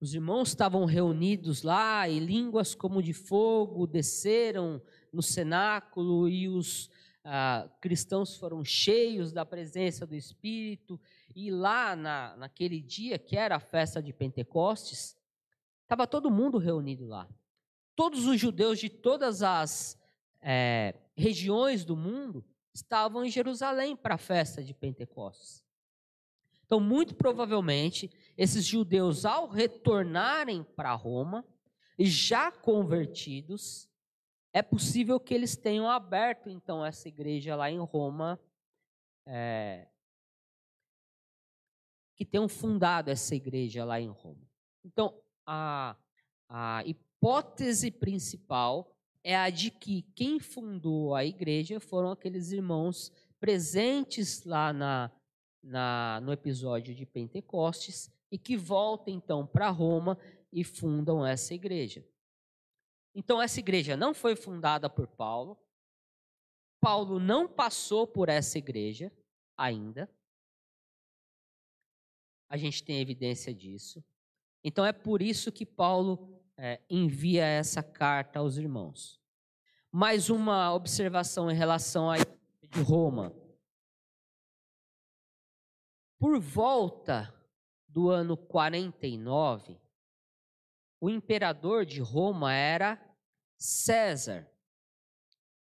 os 0.00 0.14
irmãos 0.14 0.48
estavam 0.48 0.86
reunidos 0.86 1.62
lá 1.62 2.08
e 2.08 2.18
línguas 2.18 2.74
como 2.74 3.02
de 3.02 3.12
fogo 3.12 3.86
desceram 3.86 4.80
no 5.12 5.20
cenáculo 5.20 6.26
e 6.26 6.48
os 6.48 6.90
ah, 7.22 7.68
cristãos 7.82 8.34
foram 8.34 8.64
cheios 8.64 9.30
da 9.30 9.44
presença 9.44 10.06
do 10.06 10.14
Espírito, 10.14 10.98
e 11.34 11.50
lá 11.50 11.94
na, 11.94 12.34
naquele 12.38 12.80
dia, 12.80 13.18
que 13.18 13.36
era 13.36 13.56
a 13.56 13.60
festa 13.60 14.02
de 14.02 14.14
Pentecostes, 14.14 15.14
estava 15.82 16.06
todo 16.06 16.30
mundo 16.30 16.56
reunido 16.56 17.06
lá. 17.06 17.28
Todos 17.96 18.26
os 18.26 18.38
judeus 18.38 18.78
de 18.78 18.88
todas 18.88 19.42
as 19.42 19.98
é, 20.40 20.94
regiões 21.16 21.84
do 21.84 21.96
mundo 21.96 22.44
estavam 22.72 23.24
em 23.24 23.30
Jerusalém 23.30 23.96
para 23.96 24.14
a 24.14 24.18
festa 24.18 24.62
de 24.62 24.74
Pentecostes. 24.74 25.64
Então, 26.66 26.78
muito 26.78 27.14
provavelmente, 27.14 28.10
esses 28.36 28.64
judeus, 28.64 29.24
ao 29.24 29.48
retornarem 29.48 30.62
para 30.62 30.92
Roma, 30.94 31.44
já 31.98 32.52
convertidos, 32.52 33.88
é 34.52 34.62
possível 34.62 35.18
que 35.18 35.32
eles 35.32 35.56
tenham 35.56 35.88
aberto, 35.88 36.50
então, 36.50 36.84
essa 36.84 37.08
igreja 37.08 37.56
lá 37.56 37.70
em 37.70 37.78
Roma, 37.78 38.38
é, 39.24 39.86
que 42.16 42.24
tenham 42.24 42.48
fundado 42.48 43.10
essa 43.10 43.34
igreja 43.34 43.84
lá 43.84 44.00
em 44.00 44.08
Roma. 44.08 44.46
Então, 44.84 45.18
a, 45.46 45.96
a 46.48 46.82
hipótese 47.26 47.90
principal 47.90 48.96
é 49.24 49.36
a 49.36 49.50
de 49.50 49.68
que 49.68 50.02
quem 50.14 50.38
fundou 50.38 51.12
a 51.12 51.24
igreja 51.24 51.80
foram 51.80 52.12
aqueles 52.12 52.52
irmãos 52.52 53.10
presentes 53.40 54.44
lá 54.44 54.72
na, 54.72 55.10
na, 55.60 56.20
no 56.22 56.32
episódio 56.32 56.94
de 56.94 57.04
Pentecostes 57.04 58.08
e 58.30 58.38
que 58.38 58.56
voltam 58.56 59.12
então 59.12 59.44
para 59.44 59.70
Roma 59.70 60.16
e 60.52 60.62
fundam 60.62 61.26
essa 61.26 61.52
igreja. 61.52 62.06
Então, 63.12 63.42
essa 63.42 63.58
igreja 63.58 63.96
não 63.96 64.14
foi 64.14 64.36
fundada 64.36 64.88
por 64.88 65.08
Paulo. 65.08 65.58
Paulo 66.80 67.18
não 67.18 67.48
passou 67.48 68.06
por 68.06 68.28
essa 68.28 68.56
igreja 68.56 69.10
ainda. 69.56 70.08
A 72.48 72.56
gente 72.56 72.84
tem 72.84 73.00
evidência 73.00 73.52
disso. 73.52 74.04
Então 74.62 74.84
é 74.84 74.92
por 74.92 75.22
isso 75.22 75.50
que 75.50 75.66
Paulo 75.66 76.35
é, 76.58 76.80
envia 76.88 77.44
essa 77.44 77.82
carta 77.82 78.38
aos 78.38 78.56
irmãos. 78.56 79.20
Mais 79.90 80.30
uma 80.30 80.72
observação 80.74 81.50
em 81.50 81.54
relação 81.54 82.10
à 82.10 82.16
de 82.18 82.82
Roma. 82.82 83.34
Por 86.18 86.40
volta 86.40 87.32
do 87.88 88.10
ano 88.10 88.36
49, 88.36 89.80
o 91.00 91.10
imperador 91.10 91.84
de 91.84 92.00
Roma 92.00 92.52
era 92.52 93.00
César. 93.56 94.50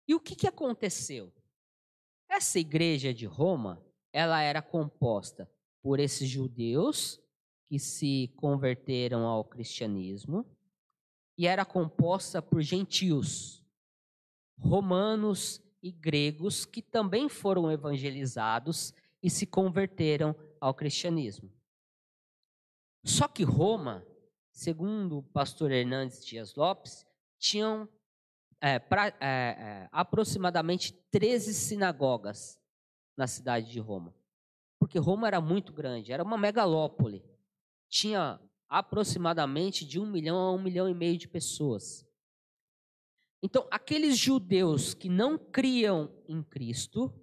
E 0.07 0.13
o 0.13 0.19
que, 0.19 0.35
que 0.35 0.47
aconteceu? 0.47 1.33
Essa 2.27 2.59
igreja 2.59 3.13
de 3.13 3.25
Roma, 3.25 3.83
ela 4.11 4.41
era 4.41 4.61
composta 4.61 5.49
por 5.81 5.99
esses 5.99 6.29
judeus 6.29 7.19
que 7.67 7.79
se 7.79 8.33
converteram 8.35 9.25
ao 9.25 9.43
cristianismo 9.43 10.45
e 11.41 11.47
era 11.47 11.65
composta 11.65 12.39
por 12.39 12.61
gentios, 12.61 13.65
romanos 14.59 15.59
e 15.81 15.91
gregos 15.91 16.65
que 16.65 16.83
também 16.83 17.27
foram 17.27 17.71
evangelizados 17.71 18.93
e 19.23 19.27
se 19.27 19.47
converteram 19.47 20.35
ao 20.59 20.71
cristianismo. 20.71 21.51
Só 23.03 23.27
que 23.27 23.41
Roma, 23.41 24.05
segundo 24.51 25.17
o 25.17 25.23
pastor 25.23 25.71
Hernandes 25.71 26.23
Dias 26.23 26.53
Lopes, 26.53 27.07
tinham 27.39 27.89
é, 28.61 28.77
pra, 28.77 29.07
é, 29.07 29.15
é, 29.19 29.89
aproximadamente 29.91 30.93
13 31.09 31.55
sinagogas 31.55 32.61
na 33.17 33.25
cidade 33.25 33.71
de 33.71 33.79
Roma. 33.79 34.13
Porque 34.77 34.99
Roma 34.99 35.25
era 35.25 35.41
muito 35.41 35.73
grande, 35.73 36.13
era 36.13 36.21
uma 36.21 36.37
megalópole. 36.37 37.25
Tinha 37.89 38.39
aproximadamente 38.71 39.85
de 39.85 39.99
um 39.99 40.09
milhão 40.09 40.37
a 40.37 40.53
um 40.53 40.61
milhão 40.61 40.87
e 40.87 40.93
meio 40.93 41.17
de 41.17 41.27
pessoas. 41.27 42.07
Então, 43.43 43.67
aqueles 43.69 44.17
judeus 44.17 44.93
que 44.93 45.09
não 45.09 45.37
criam 45.37 46.09
em 46.25 46.41
Cristo, 46.41 47.13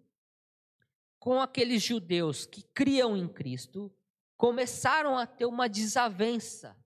com 1.19 1.41
aqueles 1.41 1.83
judeus 1.83 2.45
que 2.45 2.63
criam 2.63 3.17
em 3.17 3.27
Cristo, 3.27 3.91
começaram 4.37 5.17
a 5.17 5.27
ter 5.27 5.47
uma 5.47 5.71
desavença. 5.71 6.77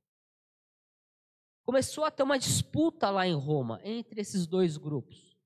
Começou 1.65 2.05
a 2.05 2.11
ter 2.13 2.23
uma 2.23 2.39
disputa 2.39 3.11
lá 3.11 3.27
em 3.27 3.35
Roma 3.35 3.81
entre 3.83 4.21
esses 4.21 4.47
dois 4.47 4.77
grupos. 4.77 5.37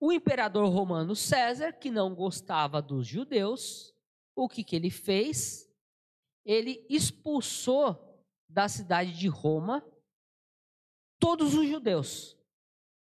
O 0.00 0.10
imperador 0.12 0.68
romano 0.68 1.14
César, 1.14 1.72
que 1.72 1.92
não 1.92 2.12
gostava 2.12 2.82
dos 2.82 3.06
judeus, 3.06 3.94
o 4.34 4.48
que, 4.48 4.64
que 4.64 4.74
ele 4.74 4.90
fez? 4.90 5.71
Ele 6.44 6.84
expulsou 6.88 8.24
da 8.48 8.68
cidade 8.68 9.16
de 9.16 9.28
Roma 9.28 9.84
todos 11.18 11.54
os 11.54 11.68
judeus. 11.68 12.36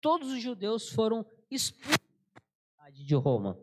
Todos 0.01 0.31
os 0.31 0.41
judeus 0.41 0.89
foram 0.89 1.27
expulsos 1.51 1.99
da 2.35 2.41
cidade 2.71 3.05
de 3.05 3.15
Roma. 3.15 3.59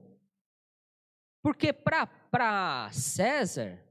Porque 1.42 1.74
para 1.74 2.90
César, 2.92 3.84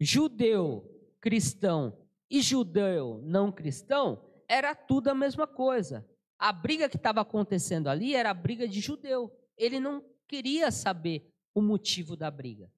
judeu 0.00 0.88
cristão 1.20 1.98
e 2.30 2.40
judeu 2.40 3.20
não 3.24 3.52
cristão 3.52 4.24
era 4.48 4.74
tudo 4.74 5.08
a 5.08 5.14
mesma 5.14 5.46
coisa. 5.46 6.06
A 6.38 6.52
briga 6.52 6.88
que 6.88 6.96
estava 6.96 7.20
acontecendo 7.20 7.88
ali 7.88 8.14
era 8.14 8.30
a 8.30 8.34
briga 8.34 8.68
de 8.68 8.80
judeu. 8.80 9.32
Ele 9.56 9.78
não 9.78 10.04
queria 10.28 10.70
saber 10.70 11.32
o 11.54 11.62
motivo 11.62 12.16
da 12.16 12.30
briga. 12.30 12.70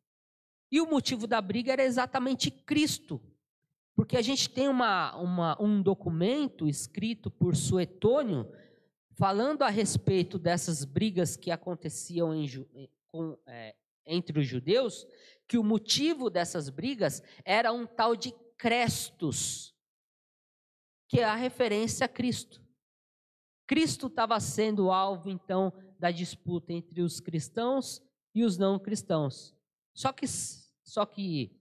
E 0.75 0.81
o 0.81 0.91
motivo 0.91 1.29
da 1.29 1.41
briga 1.41 1.73
era 1.73 1.85
exatamente 1.85 2.51
Cristo. 2.51 3.23
Porque 3.95 4.17
a 4.17 4.23
gente 4.23 4.51
tem 4.51 4.67
uma, 4.67 5.15
uma, 5.15 5.63
um 5.63 5.81
documento 5.81 6.67
escrito 6.67 7.31
por 7.31 7.55
Suetônio 7.55 8.53
falando 9.13 9.63
a 9.63 9.69
respeito 9.69 10.37
dessas 10.37 10.85
brigas 10.85 11.37
que 11.37 11.53
aconteciam 11.53 12.35
em, 12.35 12.49
com, 13.07 13.39
é, 13.47 13.77
entre 14.05 14.41
os 14.41 14.49
judeus, 14.49 15.07
que 15.47 15.57
o 15.57 15.63
motivo 15.63 16.29
dessas 16.29 16.69
brigas 16.69 17.23
era 17.45 17.73
um 17.73 17.87
tal 17.87 18.17
de 18.17 18.35
Crestos, 18.59 19.73
que 21.07 21.21
é 21.21 21.25
a 21.25 21.37
referência 21.37 22.07
a 22.07 22.09
Cristo. 22.09 22.61
Cristo 23.65 24.09
estava 24.09 24.41
sendo 24.41 24.91
alvo, 24.91 25.31
então, 25.31 25.73
da 26.01 26.11
disputa 26.11 26.73
entre 26.73 27.01
os 27.01 27.21
cristãos 27.21 28.03
e 28.35 28.43
os 28.43 28.59
não 28.59 28.77
cristãos. 28.77 29.55
Só 29.95 30.13
que, 30.13 30.27
só 30.85 31.05
que 31.05 31.59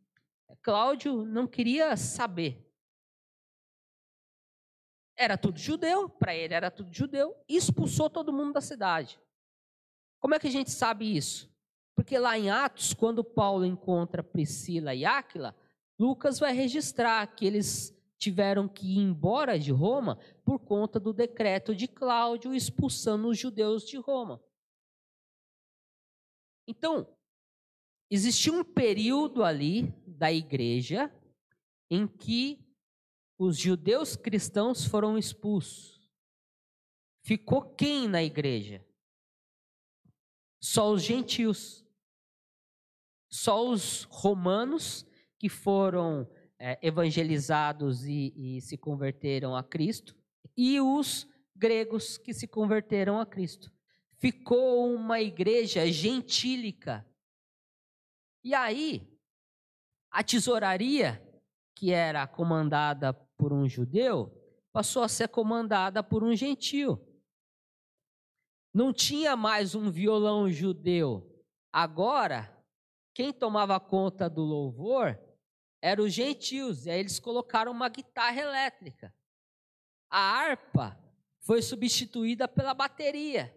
Cláudio 0.62 1.26
não 1.26 1.48
queria 1.48 1.96
saber. 1.98 2.70
Era 5.16 5.38
tudo 5.38 5.58
judeu, 5.58 6.10
para 6.10 6.36
ele 6.36 6.54
era 6.54 6.70
tudo 6.70 6.94
judeu, 6.94 7.36
e 7.48 7.56
expulsou 7.56 8.10
todo 8.10 8.34
mundo 8.34 8.54
da 8.54 8.62
cidade. 8.62 9.20
Como 10.20 10.36
é 10.36 10.40
que 10.40 10.48
a 10.48 10.52
gente 10.52 10.72
sabe 10.72 11.16
isso? 11.16 11.52
Porque 11.96 12.18
lá 12.18 12.38
em 12.38 12.50
Atos, 12.50 12.94
quando 12.94 13.24
Paulo 13.24 13.66
encontra 13.66 14.24
Priscila 14.24 14.94
e 14.94 15.06
Áquila, 15.06 15.56
Lucas 16.00 16.40
vai 16.40 16.54
registrar 16.54 17.26
que 17.28 17.46
eles 17.46 17.96
tiveram 18.18 18.68
que 18.68 18.88
ir 18.88 19.00
embora 19.00 19.60
de 19.60 19.72
Roma 19.72 20.18
por 20.44 20.60
conta 20.60 21.00
do 21.00 21.14
decreto 21.14 21.76
de 21.76 21.88
Cláudio 21.88 22.54
expulsando 22.54 23.28
os 23.28 23.38
judeus 23.38 23.84
de 23.84 23.98
Roma. 23.98 24.42
Então, 26.66 27.08
existiu 28.13 28.54
um 28.54 28.63
período 28.63 29.43
ali 29.43 29.91
da 30.06 30.32
igreja 30.32 31.12
em 31.89 32.08
que 32.08 32.63
os 33.39 33.58
judeus 33.58 34.15
cristãos 34.15 34.86
foram 34.86 35.17
expulsos. 35.17 35.99
Ficou 37.23 37.73
quem 37.73 38.08
na 38.08 38.23
igreja? 38.23 38.86
Só 40.62 40.91
os 40.91 41.02
gentios. 41.02 41.84
Só 43.32 43.67
os 43.67 44.04
romanos 44.04 45.08
que 45.39 45.49
foram 45.49 46.30
é, 46.60 46.78
evangelizados 46.86 48.06
e, 48.06 48.32
e 48.36 48.62
se 48.62 48.78
converteram 48.78 49.56
a 49.56 49.63
Cristo, 49.63 50.15
e 50.56 50.80
os 50.80 51.28
gregos 51.56 52.17
que 52.17 52.32
se 52.32 52.47
converteram 52.47 53.19
a 53.19 53.26
Cristo. 53.26 53.73
Ficou 54.19 54.93
uma 54.93 55.19
igreja 55.19 55.91
gentílica 55.91 57.04
e 58.43 58.53
aí, 58.53 59.08
a 60.12 60.23
tesouraria, 60.23 61.21
que 61.75 61.91
era 61.91 62.27
comandada 62.27 63.13
por 63.38 63.53
um 63.53 63.67
judeu, 63.67 64.32
passou 64.71 65.03
a 65.03 65.08
ser 65.08 65.29
comandada 65.29 66.03
por 66.03 66.23
um 66.23 66.36
gentio. 66.36 66.99
Não 68.73 68.91
tinha 68.91 69.36
mais 69.36 69.75
um 69.75 69.91
violão 69.91 70.49
judeu. 70.49 71.29
Agora, 71.71 72.53
quem 73.13 73.32
tomava 73.32 73.79
conta 73.79 74.29
do 74.29 74.41
louvor 74.41 75.19
eram 75.82 76.06
os 76.06 76.13
gentios, 76.13 76.86
e 76.86 76.89
aí 76.89 76.99
eles 76.99 77.19
colocaram 77.19 77.71
uma 77.71 77.89
guitarra 77.89 78.39
elétrica. 78.39 79.13
A 80.10 80.19
harpa 80.19 80.99
foi 81.41 81.62
substituída 81.62 82.47
pela 82.47 82.73
bateria. 82.73 83.56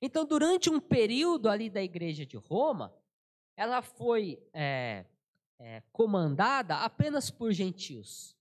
Então, 0.00 0.24
durante 0.24 0.70
um 0.70 0.78
período 0.78 1.48
ali 1.48 1.68
da 1.68 1.82
igreja 1.82 2.24
de 2.24 2.36
Roma, 2.36 2.94
ela 3.58 3.82
foi 3.82 4.40
é, 4.52 5.04
é, 5.58 5.82
comandada 5.90 6.76
apenas 6.76 7.28
por 7.28 7.50
gentios. 7.50 8.36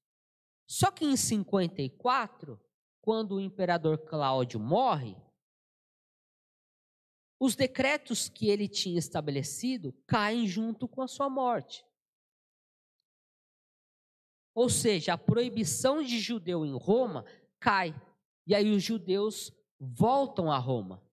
Só 0.68 0.92
que 0.92 1.06
em 1.06 1.18
54, 1.18 2.62
quando 3.02 3.34
o 3.34 3.42
imperador 3.42 3.98
Cláudio 3.98 4.60
morre, 4.60 5.18
os 7.40 7.56
decretos 7.56 8.30
que 8.30 8.48
ele 8.48 8.68
tinha 8.68 9.00
estabelecido 9.00 9.92
caem 10.06 10.46
junto 10.46 10.88
com 10.88 11.02
a 11.02 11.08
sua 11.08 11.28
morte. 11.28 11.84
Ou 14.54 14.70
seja, 14.70 15.14
a 15.14 15.18
proibição 15.18 16.04
de 16.04 16.20
judeu 16.20 16.64
em 16.64 16.78
Roma 16.78 17.26
cai. 17.60 18.00
E 18.46 18.54
aí 18.54 18.70
os 18.70 18.84
judeus 18.84 19.52
voltam 19.80 20.52
a 20.52 20.60
Roma. 20.60 21.04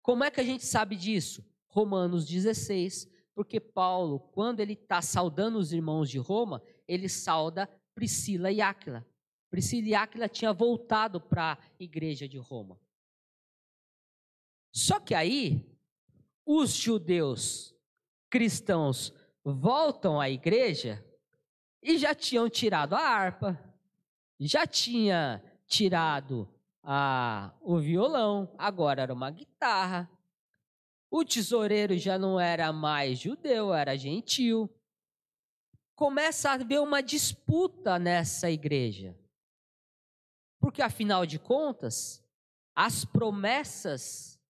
Como 0.00 0.24
é 0.24 0.30
que 0.30 0.40
a 0.40 0.44
gente 0.44 0.64
sabe 0.64 0.96
disso? 0.96 1.44
Romanos 1.74 2.24
16, 2.24 3.10
porque 3.34 3.58
Paulo, 3.58 4.20
quando 4.20 4.60
ele 4.60 4.74
está 4.74 5.02
saudando 5.02 5.58
os 5.58 5.72
irmãos 5.72 6.08
de 6.08 6.18
Roma, 6.18 6.62
ele 6.86 7.08
sauda 7.08 7.68
Priscila 7.96 8.52
e 8.52 8.60
Áquila. 8.60 9.04
Priscila 9.50 9.88
e 9.88 9.94
Áquila 9.94 10.28
tinham 10.28 10.54
voltado 10.54 11.20
para 11.20 11.54
a 11.54 11.58
igreja 11.82 12.28
de 12.28 12.38
Roma. 12.38 12.80
Só 14.72 15.00
que 15.00 15.16
aí, 15.16 15.68
os 16.46 16.72
judeus 16.72 17.74
cristãos 18.30 19.12
voltam 19.44 20.20
à 20.20 20.30
igreja 20.30 21.04
e 21.82 21.98
já 21.98 22.14
tinham 22.14 22.48
tirado 22.48 22.94
a 22.94 23.00
harpa, 23.00 23.60
já 24.38 24.64
tinha 24.64 25.42
tirado 25.66 26.48
a, 26.84 27.52
o 27.60 27.78
violão, 27.78 28.54
agora 28.58 29.02
era 29.02 29.12
uma 29.12 29.30
guitarra, 29.30 30.08
o 31.16 31.24
tesoureiro 31.24 31.96
já 31.96 32.18
não 32.18 32.40
era 32.40 32.72
mais 32.72 33.20
judeu, 33.20 33.72
era 33.72 33.96
gentil. 33.96 34.68
começa 35.94 36.50
a 36.50 36.54
haver 36.54 36.80
uma 36.80 37.00
disputa 37.00 38.00
nessa 38.00 38.50
igreja. 38.50 39.16
Porque, 40.58 40.82
afinal 40.82 41.24
de 41.24 41.38
contas, 41.38 42.20
as 42.74 43.04
promessas 43.04 44.40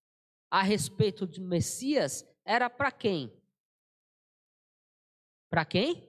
a 0.51 0.63
respeito 0.63 1.27
do 1.27 1.43
Messias 1.43 2.27
era 2.47 2.71
para 2.71 2.91
quem? 2.91 3.31
Para 5.51 5.67
quem? 5.67 6.09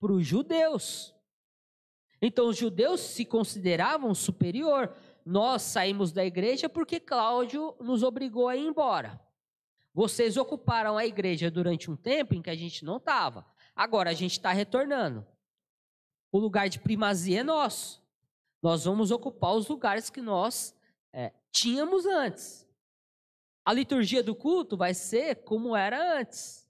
Para 0.00 0.14
os 0.14 0.26
judeus. 0.26 1.14
Então, 2.20 2.48
os 2.48 2.56
judeus 2.56 3.00
se 3.00 3.24
consideravam 3.24 4.12
superior. 4.16 4.92
Nós 5.24 5.62
saímos 5.62 6.12
da 6.12 6.24
igreja 6.24 6.68
porque 6.68 7.00
Cláudio 7.00 7.74
nos 7.80 8.02
obrigou 8.02 8.48
a 8.48 8.56
ir 8.56 8.66
embora. 8.66 9.20
Vocês 9.92 10.36
ocuparam 10.36 10.98
a 10.98 11.06
igreja 11.06 11.50
durante 11.50 11.90
um 11.90 11.96
tempo 11.96 12.34
em 12.34 12.42
que 12.42 12.50
a 12.50 12.54
gente 12.54 12.84
não 12.84 12.96
estava. 12.96 13.46
Agora 13.74 14.10
a 14.10 14.14
gente 14.14 14.32
está 14.32 14.52
retornando. 14.52 15.26
O 16.30 16.38
lugar 16.38 16.68
de 16.68 16.80
primazia 16.80 17.40
é 17.40 17.44
nosso. 17.44 18.02
Nós 18.60 18.84
vamos 18.84 19.10
ocupar 19.10 19.54
os 19.54 19.68
lugares 19.68 20.10
que 20.10 20.20
nós 20.20 20.74
é, 21.12 21.32
tínhamos 21.52 22.06
antes. 22.06 22.66
A 23.64 23.72
liturgia 23.72 24.22
do 24.22 24.34
culto 24.34 24.76
vai 24.76 24.92
ser 24.92 25.44
como 25.44 25.76
era 25.76 26.18
antes. 26.18 26.68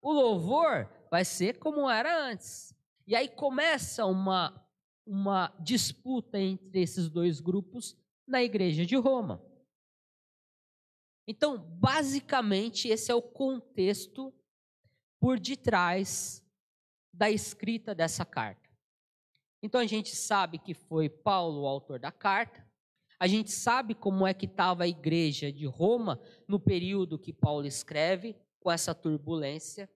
O 0.00 0.12
louvor 0.12 0.88
vai 1.10 1.24
ser 1.24 1.58
como 1.58 1.88
era 1.90 2.30
antes. 2.30 2.74
E 3.06 3.16
aí 3.16 3.28
começa 3.28 4.04
uma, 4.04 4.62
uma 5.08 5.48
disputa 5.58 6.38
entre 6.38 6.82
esses 6.82 7.08
dois 7.08 7.40
grupos 7.40 7.96
na 8.26 8.42
igreja 8.42 8.84
de 8.84 8.94
Roma. 8.94 9.42
Então, 11.26 11.58
basicamente, 11.58 12.88
esse 12.88 13.10
é 13.10 13.14
o 13.14 13.22
contexto 13.22 14.32
por 15.18 15.40
detrás 15.40 16.44
da 17.12 17.30
escrita 17.30 17.94
dessa 17.94 18.24
carta. 18.24 18.68
Então, 19.62 19.80
a 19.80 19.86
gente 19.86 20.14
sabe 20.14 20.58
que 20.58 20.74
foi 20.74 21.08
Paulo 21.08 21.62
o 21.62 21.66
autor 21.66 21.98
da 21.98 22.12
carta, 22.12 22.66
a 23.18 23.26
gente 23.26 23.50
sabe 23.50 23.94
como 23.94 24.26
é 24.26 24.32
que 24.32 24.46
estava 24.46 24.84
a 24.84 24.88
igreja 24.88 25.50
de 25.50 25.66
Roma 25.66 26.20
no 26.46 26.60
período 26.60 27.18
que 27.18 27.32
Paulo 27.32 27.66
escreve, 27.66 28.36
com 28.60 28.70
essa 28.70 28.94
turbulência. 28.94 29.90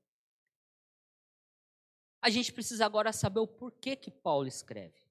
A 2.20 2.30
gente 2.30 2.52
precisa 2.52 2.86
agora 2.86 3.12
saber 3.12 3.40
o 3.40 3.46
porquê 3.46 3.94
que 3.94 4.10
Paulo 4.10 4.48
escreve. 4.48 5.01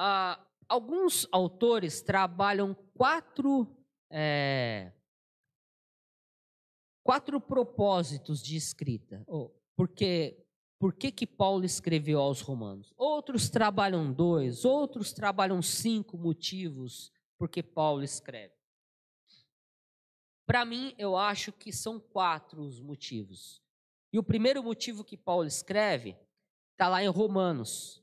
Ah, 0.00 0.40
alguns 0.68 1.26
autores 1.32 2.00
trabalham 2.00 2.72
quatro 2.94 3.66
é, 4.08 4.92
quatro 7.02 7.40
propósitos 7.40 8.40
de 8.40 8.56
escrita. 8.56 9.26
Porque 9.74 10.46
por 10.78 10.94
que, 10.94 11.10
que 11.10 11.26
Paulo 11.26 11.64
escreveu 11.64 12.20
aos 12.20 12.40
Romanos? 12.40 12.94
Outros 12.96 13.48
trabalham 13.48 14.12
dois, 14.12 14.64
outros 14.64 15.12
trabalham 15.12 15.60
cinco 15.60 16.16
motivos 16.16 17.12
porque 17.36 17.62
Paulo 17.62 18.04
escreve. 18.04 18.54
Para 20.46 20.64
mim, 20.64 20.94
eu 20.96 21.16
acho 21.16 21.52
que 21.52 21.72
são 21.72 21.98
quatro 21.98 22.62
os 22.62 22.80
motivos. 22.80 23.60
E 24.12 24.18
o 24.18 24.22
primeiro 24.22 24.62
motivo 24.62 25.04
que 25.04 25.16
Paulo 25.16 25.46
escreve 25.46 26.16
está 26.72 26.88
lá 26.88 27.02
em 27.02 27.08
Romanos, 27.08 28.02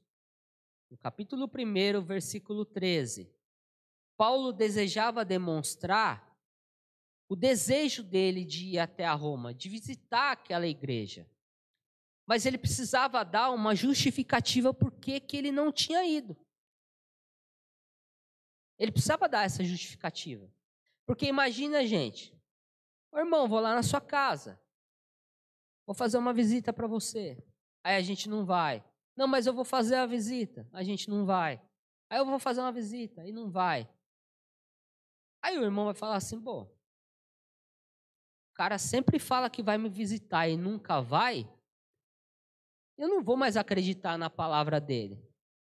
no 0.90 0.98
capítulo 0.98 1.46
1, 1.46 2.04
versículo 2.04 2.66
13. 2.66 3.34
Paulo 4.18 4.54
desejava 4.54 5.26
demonstrar 5.26 6.36
o 7.28 7.36
desejo 7.36 8.04
dele 8.04 8.46
de 8.46 8.66
ir 8.68 8.80
até 8.80 9.06
a 9.06 9.14
Roma, 9.14 9.54
de 9.54 9.68
visitar 9.68 10.32
aquela 10.32 10.68
igreja. 10.68 11.30
Mas 12.28 12.46
ele 12.46 12.58
precisava 12.58 13.24
dar 13.24 13.52
uma 13.52 13.76
justificativa 13.76 14.74
por 14.74 14.92
que 14.92 15.22
ele 15.34 15.52
não 15.52 15.72
tinha 15.72 16.04
ido. 16.06 16.38
Ele 18.78 18.92
precisava 18.92 19.28
dar 19.28 19.44
essa 19.44 19.64
justificativa. 19.64 20.52
Porque 21.06 21.26
imagina, 21.26 21.86
gente, 21.86 22.36
Ô, 23.16 23.20
irmão, 23.20 23.48
vou 23.48 23.62
lá 23.62 23.74
na 23.74 23.82
sua 23.82 24.02
casa. 24.02 24.62
Vou 25.86 25.96
fazer 25.96 26.18
uma 26.18 26.34
visita 26.34 26.74
para 26.74 26.86
você. 26.86 27.42
Aí 27.82 27.96
a 27.96 28.02
gente 28.02 28.28
não 28.28 28.46
vai. 28.46 28.84
Não, 29.16 29.28
mas 29.28 29.48
eu 29.48 29.54
vou 29.54 29.64
fazer 29.64 29.96
a 29.96 30.06
visita. 30.06 30.68
A 30.74 30.84
gente 30.84 31.10
não 31.10 31.26
vai. 31.26 31.62
Aí 32.10 32.20
eu 32.20 32.26
vou 32.26 32.40
fazer 32.40 32.62
uma 32.62 32.72
visita 32.72 33.26
e 33.26 33.32
não 33.32 33.50
vai. 33.50 33.90
Aí 35.42 35.58
o 35.58 35.64
irmão 35.64 35.86
vai 35.86 35.94
falar 35.94 36.16
assim, 36.16 36.42
pô, 36.42 36.64
o 36.64 38.54
cara 38.56 38.78
sempre 38.78 39.20
fala 39.20 39.50
que 39.50 39.62
vai 39.62 39.78
me 39.78 39.90
visitar 39.90 40.48
e 40.48 40.58
nunca 40.58 41.02
vai. 41.02 41.48
Eu 42.98 43.08
não 43.08 43.24
vou 43.24 43.38
mais 43.38 43.58
acreditar 43.58 44.18
na 44.18 44.30
palavra 44.30 44.80
dele. 44.80 45.22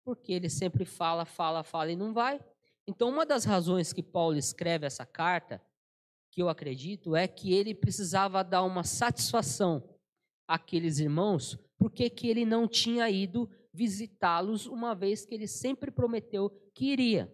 Porque 0.04 0.34
ele 0.34 0.50
sempre 0.50 0.86
fala, 0.86 1.26
fala, 1.26 1.64
fala 1.64 1.92
e 1.92 1.96
não 1.96 2.14
vai. 2.14 2.44
Então, 2.86 3.10
uma 3.10 3.26
das 3.26 3.46
razões 3.46 3.94
que 3.94 4.04
Paulo 4.04 4.38
escreve 4.38 4.86
essa 4.86 5.06
carta, 5.06 5.62
que 6.30 6.42
eu 6.42 6.50
acredito, 6.50 7.16
é 7.16 7.28
que 7.28 7.54
ele 7.54 7.74
precisava 7.74 8.44
dar 8.44 8.64
uma 8.64 8.84
satisfação 8.84 9.98
àqueles 10.48 11.00
irmãos, 11.00 11.58
porque 11.84 12.10
que 12.10 12.30
ele 12.30 12.46
não 12.46 12.66
tinha 12.66 13.10
ido 13.10 13.50
visitá-los, 13.74 14.68
uma 14.68 14.96
vez 14.96 15.26
que 15.26 15.36
ele 15.36 15.50
sempre 15.50 15.92
prometeu 15.92 16.50
que 16.74 16.86
iria. 16.86 17.30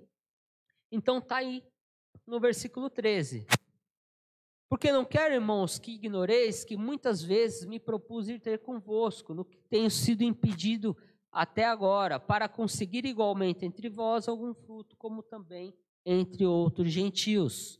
Então, 0.91 1.21
tá 1.21 1.35
aí 1.35 1.63
no 2.25 2.39
versículo 2.39 2.89
13. 2.89 3.45
Porque 4.67 4.91
não 4.91 5.05
quero, 5.05 5.35
irmãos, 5.35 5.77
que 5.77 5.91
ignoreis 5.91 6.65
que 6.65 6.75
muitas 6.75 7.21
vezes 7.21 7.63
me 7.63 7.79
propus 7.79 8.27
ir 8.27 8.39
ter 8.39 8.57
convosco, 8.57 9.35
no 9.35 9.45
que 9.45 9.59
tenho 9.69 9.91
sido 9.91 10.23
impedido 10.23 10.97
até 11.31 11.65
agora, 11.65 12.19
para 12.19 12.49
conseguir 12.49 13.05
igualmente 13.05 13.67
entre 13.67 13.87
vós 13.87 14.27
algum 14.27 14.55
fruto, 14.55 14.97
como 14.97 15.21
também 15.21 15.77
entre 16.03 16.43
outros 16.43 16.91
gentios. 16.91 17.79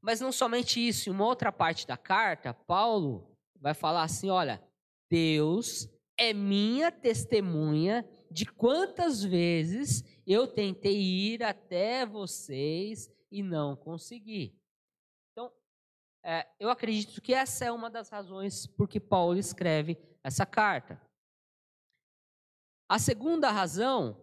Mas 0.00 0.20
não 0.20 0.30
somente 0.30 0.78
isso, 0.78 1.08
em 1.08 1.12
uma 1.12 1.26
outra 1.26 1.50
parte 1.50 1.84
da 1.84 1.96
carta, 1.96 2.54
Paulo 2.54 3.29
vai 3.60 3.74
falar 3.74 4.02
assim: 4.02 4.30
olha, 4.30 4.62
Deus 5.10 5.88
é 6.16 6.32
minha 6.32 6.90
testemunha 6.90 8.08
de 8.30 8.46
quantas 8.46 9.22
vezes 9.22 10.04
eu 10.26 10.46
tentei 10.46 11.00
ir 11.00 11.42
até 11.42 12.06
vocês 12.06 13.10
e 13.30 13.42
não 13.42 13.76
consegui. 13.76 14.54
Então, 15.32 15.52
é, 16.24 16.46
eu 16.58 16.70
acredito 16.70 17.20
que 17.20 17.32
essa 17.32 17.64
é 17.64 17.72
uma 17.72 17.90
das 17.90 18.08
razões 18.08 18.66
por 18.66 18.88
que 18.88 19.00
Paulo 19.00 19.38
escreve 19.38 19.98
essa 20.22 20.44
carta. 20.44 21.00
A 22.88 22.98
segunda 22.98 23.50
razão 23.50 24.20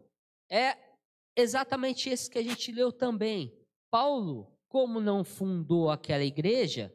é 0.49 0.77
exatamente 1.35 2.09
esse 2.09 2.29
que 2.29 2.37
a 2.37 2.43
gente 2.43 2.71
leu 2.71 2.91
também. 2.91 3.57
Paulo, 3.89 4.51
como 4.67 4.99
não 4.99 5.23
fundou 5.23 5.89
aquela 5.89 6.23
igreja, 6.23 6.93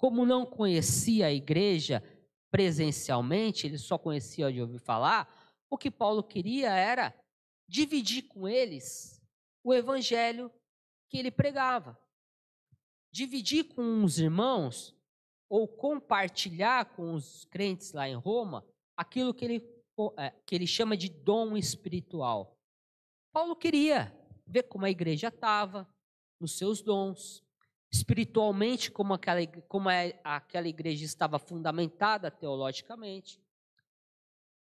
como 0.00 0.24
não 0.24 0.46
conhecia 0.46 1.26
a 1.26 1.32
igreja 1.32 2.02
presencialmente, 2.50 3.66
ele 3.66 3.76
só 3.76 3.98
conhecia 3.98 4.50
de 4.50 4.58
ouvir 4.58 4.78
falar, 4.78 5.28
o 5.68 5.76
que 5.76 5.90
Paulo 5.90 6.22
queria 6.22 6.70
era 6.70 7.14
dividir 7.68 8.22
com 8.22 8.48
eles 8.48 9.22
o 9.62 9.74
evangelho 9.74 10.50
que 11.06 11.18
ele 11.18 11.30
pregava. 11.30 12.00
Dividir 13.12 13.64
com 13.64 14.02
os 14.02 14.18
irmãos 14.18 14.96
ou 15.50 15.68
compartilhar 15.68 16.94
com 16.94 17.12
os 17.12 17.44
crentes 17.44 17.92
lá 17.92 18.08
em 18.08 18.16
Roma 18.16 18.66
aquilo 18.96 19.34
que 19.34 19.44
ele, 19.44 19.84
é, 20.16 20.30
que 20.46 20.54
ele 20.54 20.66
chama 20.66 20.96
de 20.96 21.10
dom 21.10 21.58
espiritual. 21.58 22.58
Paulo 23.34 23.54
queria 23.54 24.10
ver 24.46 24.62
como 24.62 24.86
a 24.86 24.90
igreja 24.90 25.28
estava, 25.28 25.86
nos 26.40 26.56
seus 26.56 26.80
dons, 26.80 27.44
espiritualmente, 27.92 28.90
como 28.90 29.14
aquela, 29.14 29.44
como 29.68 29.88
aquela 30.22 30.68
igreja 30.68 31.04
estava 31.04 31.38
fundamentada 31.38 32.30
teologicamente, 32.30 33.42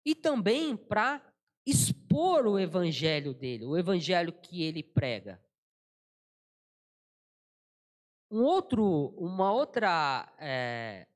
e 0.06 0.14
também 0.14 0.78
para 0.78 1.22
expor 1.66 2.46
o 2.46 2.60
evangelho 2.60 3.34
dele, 3.34 3.66
o 3.66 3.78
evangelho 3.78 4.32
que 4.32 4.64
ele 4.64 4.84
prega. 4.84 5.44
Um 8.30 8.44
outro, 8.44 9.08
uma 9.18 9.52
outra, 9.52 10.34
é, 10.38 11.08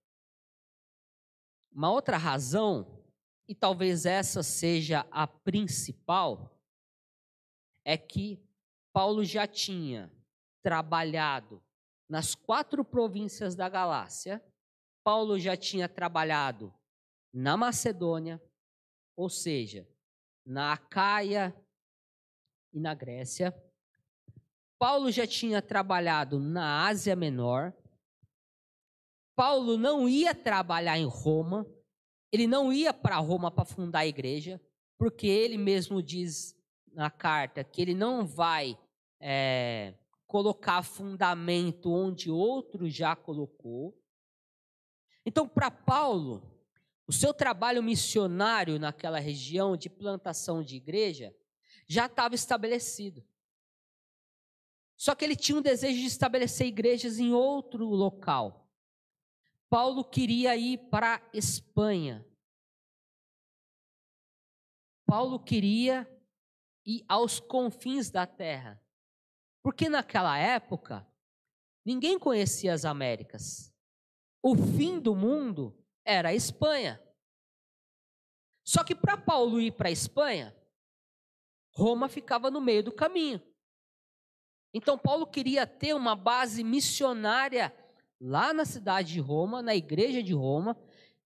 uma 1.71 1.91
outra 1.91 2.17
razão, 2.17 3.01
e 3.47 3.53
talvez 3.53 4.05
essa 4.05 4.41
seja 4.41 5.05
a 5.11 5.27
principal, 5.27 6.57
é 7.85 7.97
que 7.97 8.41
Paulo 8.93 9.23
já 9.23 9.45
tinha 9.45 10.11
trabalhado 10.61 11.61
nas 12.11 12.35
quatro 12.35 12.83
províncias 12.83 13.55
da 13.55 13.69
Galácia. 13.69 14.43
Paulo 15.01 15.39
já 15.39 15.55
tinha 15.55 15.87
trabalhado 15.87 16.73
na 17.33 17.55
Macedônia, 17.55 18.39
ou 19.15 19.29
seja, 19.29 19.87
na 20.45 20.73
Acaia 20.73 21.55
e 22.73 22.81
na 22.81 22.93
Grécia. 22.93 23.55
Paulo 24.77 25.09
já 25.09 25.25
tinha 25.25 25.61
trabalhado 25.61 26.37
na 26.37 26.85
Ásia 26.85 27.15
Menor. 27.15 27.73
Paulo 29.33 29.77
não 29.77 30.09
ia 30.09 30.35
trabalhar 30.35 30.97
em 30.97 31.07
Roma, 31.07 31.65
ele 32.29 32.45
não 32.45 32.73
ia 32.73 32.93
para 32.93 33.15
Roma 33.19 33.49
para 33.49 33.63
fundar 33.63 33.99
a 33.99 34.07
igreja, 34.07 34.61
porque 34.97 35.27
ele 35.27 35.57
mesmo 35.57 36.03
diz 36.03 36.53
na 36.91 37.09
carta 37.09 37.63
que 37.63 37.81
ele 37.81 37.95
não 37.95 38.25
vai 38.25 38.77
é, 39.17 39.93
colocar 40.31 40.81
fundamento 40.81 41.91
onde 41.91 42.31
outro 42.31 42.89
já 42.89 43.17
colocou. 43.17 44.01
Então, 45.25 45.45
para 45.45 45.69
Paulo, 45.69 46.41
o 47.05 47.11
seu 47.11 47.33
trabalho 47.33 47.83
missionário 47.83 48.79
naquela 48.79 49.19
região 49.19 49.75
de 49.75 49.89
plantação 49.89 50.63
de 50.63 50.77
igreja 50.77 51.35
já 51.85 52.05
estava 52.05 52.33
estabelecido. 52.33 53.21
Só 54.95 55.13
que 55.15 55.25
ele 55.25 55.35
tinha 55.35 55.57
um 55.57 55.61
desejo 55.61 55.99
de 55.99 56.05
estabelecer 56.05 56.65
igrejas 56.65 57.19
em 57.19 57.33
outro 57.33 57.83
local. 57.83 58.71
Paulo 59.69 60.01
queria 60.01 60.55
ir 60.55 60.77
para 60.89 61.21
Espanha. 61.33 62.25
Paulo 65.05 65.37
queria 65.43 66.09
ir 66.85 67.03
aos 67.09 67.41
confins 67.41 68.09
da 68.09 68.25
terra. 68.25 68.81
Porque 69.63 69.89
naquela 69.89 70.37
época, 70.37 71.07
ninguém 71.85 72.17
conhecia 72.17 72.73
as 72.73 72.85
Américas. 72.85 73.73
O 74.43 74.55
fim 74.55 74.99
do 74.99 75.15
mundo 75.15 75.77
era 76.03 76.29
a 76.29 76.33
Espanha. 76.33 77.01
Só 78.65 78.83
que 78.83 78.95
para 78.95 79.17
Paulo 79.17 79.59
ir 79.59 79.71
para 79.71 79.89
a 79.89 79.91
Espanha, 79.91 80.55
Roma 81.75 82.07
ficava 82.07 82.49
no 82.49 82.61
meio 82.61 82.83
do 82.83 82.91
caminho. 82.91 83.41
Então, 84.73 84.97
Paulo 84.97 85.27
queria 85.27 85.67
ter 85.67 85.93
uma 85.93 86.15
base 86.15 86.63
missionária 86.63 87.75
lá 88.19 88.53
na 88.53 88.65
cidade 88.65 89.13
de 89.13 89.19
Roma, 89.19 89.61
na 89.61 89.75
igreja 89.75 90.23
de 90.23 90.33
Roma, 90.33 90.77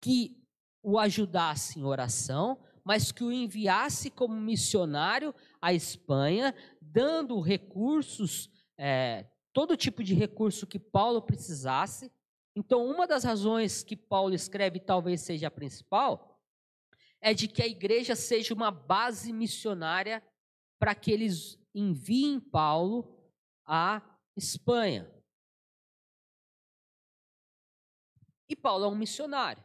que 0.01 0.37
o 0.83 0.99
ajudasse 0.99 1.79
em 1.79 1.85
oração, 1.85 2.59
mas 2.85 3.12
que 3.12 3.23
o 3.23 3.33
enviasse 3.33 4.11
como 4.11 4.35
missionário 4.35 5.35
à 5.61 5.73
Espanha, 5.73 6.55
dando 6.81 7.40
recursos, 7.40 8.51
é, 8.79 9.27
todo 9.53 9.77
tipo 9.77 10.03
de 10.03 10.14
recurso 10.14 10.66
que 10.66 10.79
Paulo 10.79 11.21
precisasse. 11.23 12.11
Então, 12.57 12.85
uma 12.87 13.07
das 13.07 13.25
razões 13.25 13.83
que 13.83 13.97
Paulo 13.97 14.35
escreve, 14.35 14.81
talvez 14.81 15.21
seja 15.21 15.49
a 15.49 15.51
principal, 15.51 16.40
é 17.21 17.35
de 17.35 17.47
que 17.47 17.62
a 17.62 17.66
igreja 17.66 18.16
seja 18.16 18.55
uma 18.55 18.71
base 18.71 19.33
missionária 19.33 20.23
para 20.79 20.95
que 20.95 21.11
eles 21.11 21.59
enviem 21.75 22.40
Paulo 22.40 23.31
à 23.64 24.03
Espanha. 24.37 25.09
E 28.49 28.57
Paulo 28.57 28.87
é 28.87 28.88
um 28.88 28.97
missionário. 28.97 29.62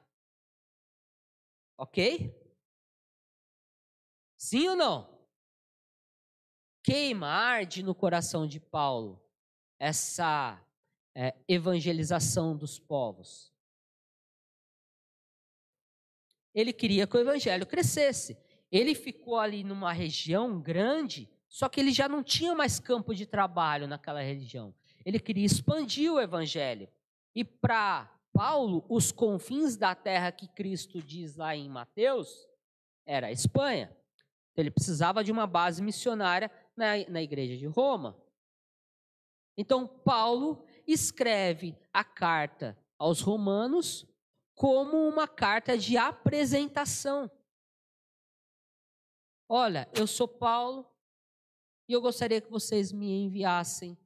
Ok? 1.78 2.34
Sim 4.38 4.70
ou 4.70 4.76
não? 4.76 5.15
Queima, 6.86 7.28
arde 7.28 7.82
no 7.82 7.96
coração 7.96 8.46
de 8.46 8.60
Paulo 8.60 9.20
essa 9.80 10.62
é, 11.16 11.34
evangelização 11.48 12.56
dos 12.56 12.78
povos. 12.78 13.52
Ele 16.54 16.72
queria 16.72 17.08
que 17.08 17.18
o 17.18 17.20
evangelho 17.20 17.66
crescesse. 17.66 18.38
Ele 18.72 18.94
ficou 18.94 19.38
ali 19.38 19.64
numa 19.64 19.92
região 19.92 20.62
grande 20.62 21.30
só 21.56 21.70
que 21.70 21.80
ele 21.80 21.94
já 21.94 22.10
não 22.10 22.22
tinha 22.22 22.54
mais 22.54 22.82
campo 22.82 23.16
de 23.16 23.26
trabalho 23.26 23.88
naquela 23.88 24.20
região. 24.20 24.76
Ele 25.06 25.18
queria 25.18 25.46
expandir 25.46 26.12
o 26.12 26.20
evangelho. 26.20 26.90
E 27.34 27.46
para 27.46 28.12
Paulo, 28.34 28.86
os 28.90 29.10
confins 29.10 29.78
da 29.78 29.96
terra 29.96 30.34
que 30.34 30.50
Cristo 30.50 31.02
diz 31.02 31.38
lá 31.38 31.56
em 31.56 31.70
Mateus 31.70 32.46
era 33.06 33.28
a 33.28 33.32
Espanha. 33.32 33.90
Então, 34.52 34.64
ele 34.64 34.70
precisava 34.70 35.24
de 35.24 35.32
uma 35.32 35.48
base 35.48 35.82
missionária 35.82 36.52
na, 36.76 36.98
na 37.10 37.22
igreja 37.22 37.58
de 37.58 37.66
Roma. 37.66 38.22
Então, 39.58 39.88
Paulo 39.88 40.66
escreve 40.86 41.78
a 41.94 42.04
carta 42.04 42.78
aos 42.98 43.22
romanos 43.22 44.06
como 44.54 45.08
uma 45.08 45.28
carta 45.28 45.78
de 45.78 45.98
apresentação. 45.98 47.30
Olha, 49.48 49.90
eu 49.94 50.08
sou 50.08 50.28
Paulo, 50.28 50.90
e 51.88 51.94
eu 51.94 52.02
gostaria 52.02 52.42
que 52.42 52.50
vocês 52.50 52.92
me 52.92 53.12
enviassem 53.26 53.98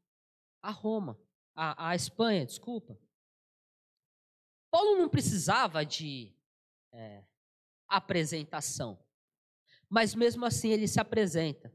a 0.62 0.70
Roma, 0.70 1.20
a, 1.56 1.90
a 1.90 1.96
Espanha, 1.96 2.46
desculpa. 2.46 3.00
Paulo 4.70 4.98
não 4.98 5.10
precisava 5.10 5.86
de 5.86 6.36
é, 6.92 7.24
apresentação, 7.88 9.02
mas 9.88 10.14
mesmo 10.14 10.46
assim 10.46 10.70
ele 10.70 10.88
se 10.88 11.00
apresenta. 11.00 11.74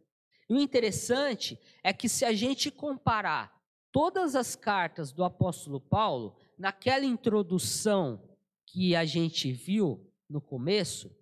E 0.49 0.55
o 0.55 0.61
interessante 0.61 1.59
é 1.83 1.93
que 1.93 2.09
se 2.09 2.25
a 2.25 2.33
gente 2.33 2.71
comparar 2.71 3.63
todas 3.91 4.35
as 4.35 4.57
cartas 4.57 5.13
do 5.13 5.25
apóstolo 5.25 5.81
Paulo, 5.81 6.37
naquela 6.59 7.05
introdução 7.05 8.29
que 8.67 8.97
a 8.97 9.05
gente 9.05 9.53
viu 9.53 10.11
no 10.29 10.41
começo, 10.41 11.15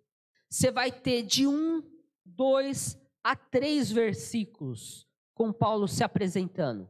você 0.48 0.70
vai 0.70 0.90
ter 0.90 1.22
de 1.22 1.46
um, 1.46 1.82
dois 2.24 2.98
há 3.22 3.37
três 3.37 3.90
versículos 3.90 5.06
com 5.35 5.52
Paulo 5.52 5.87
se 5.87 6.02
apresentando. 6.02 6.88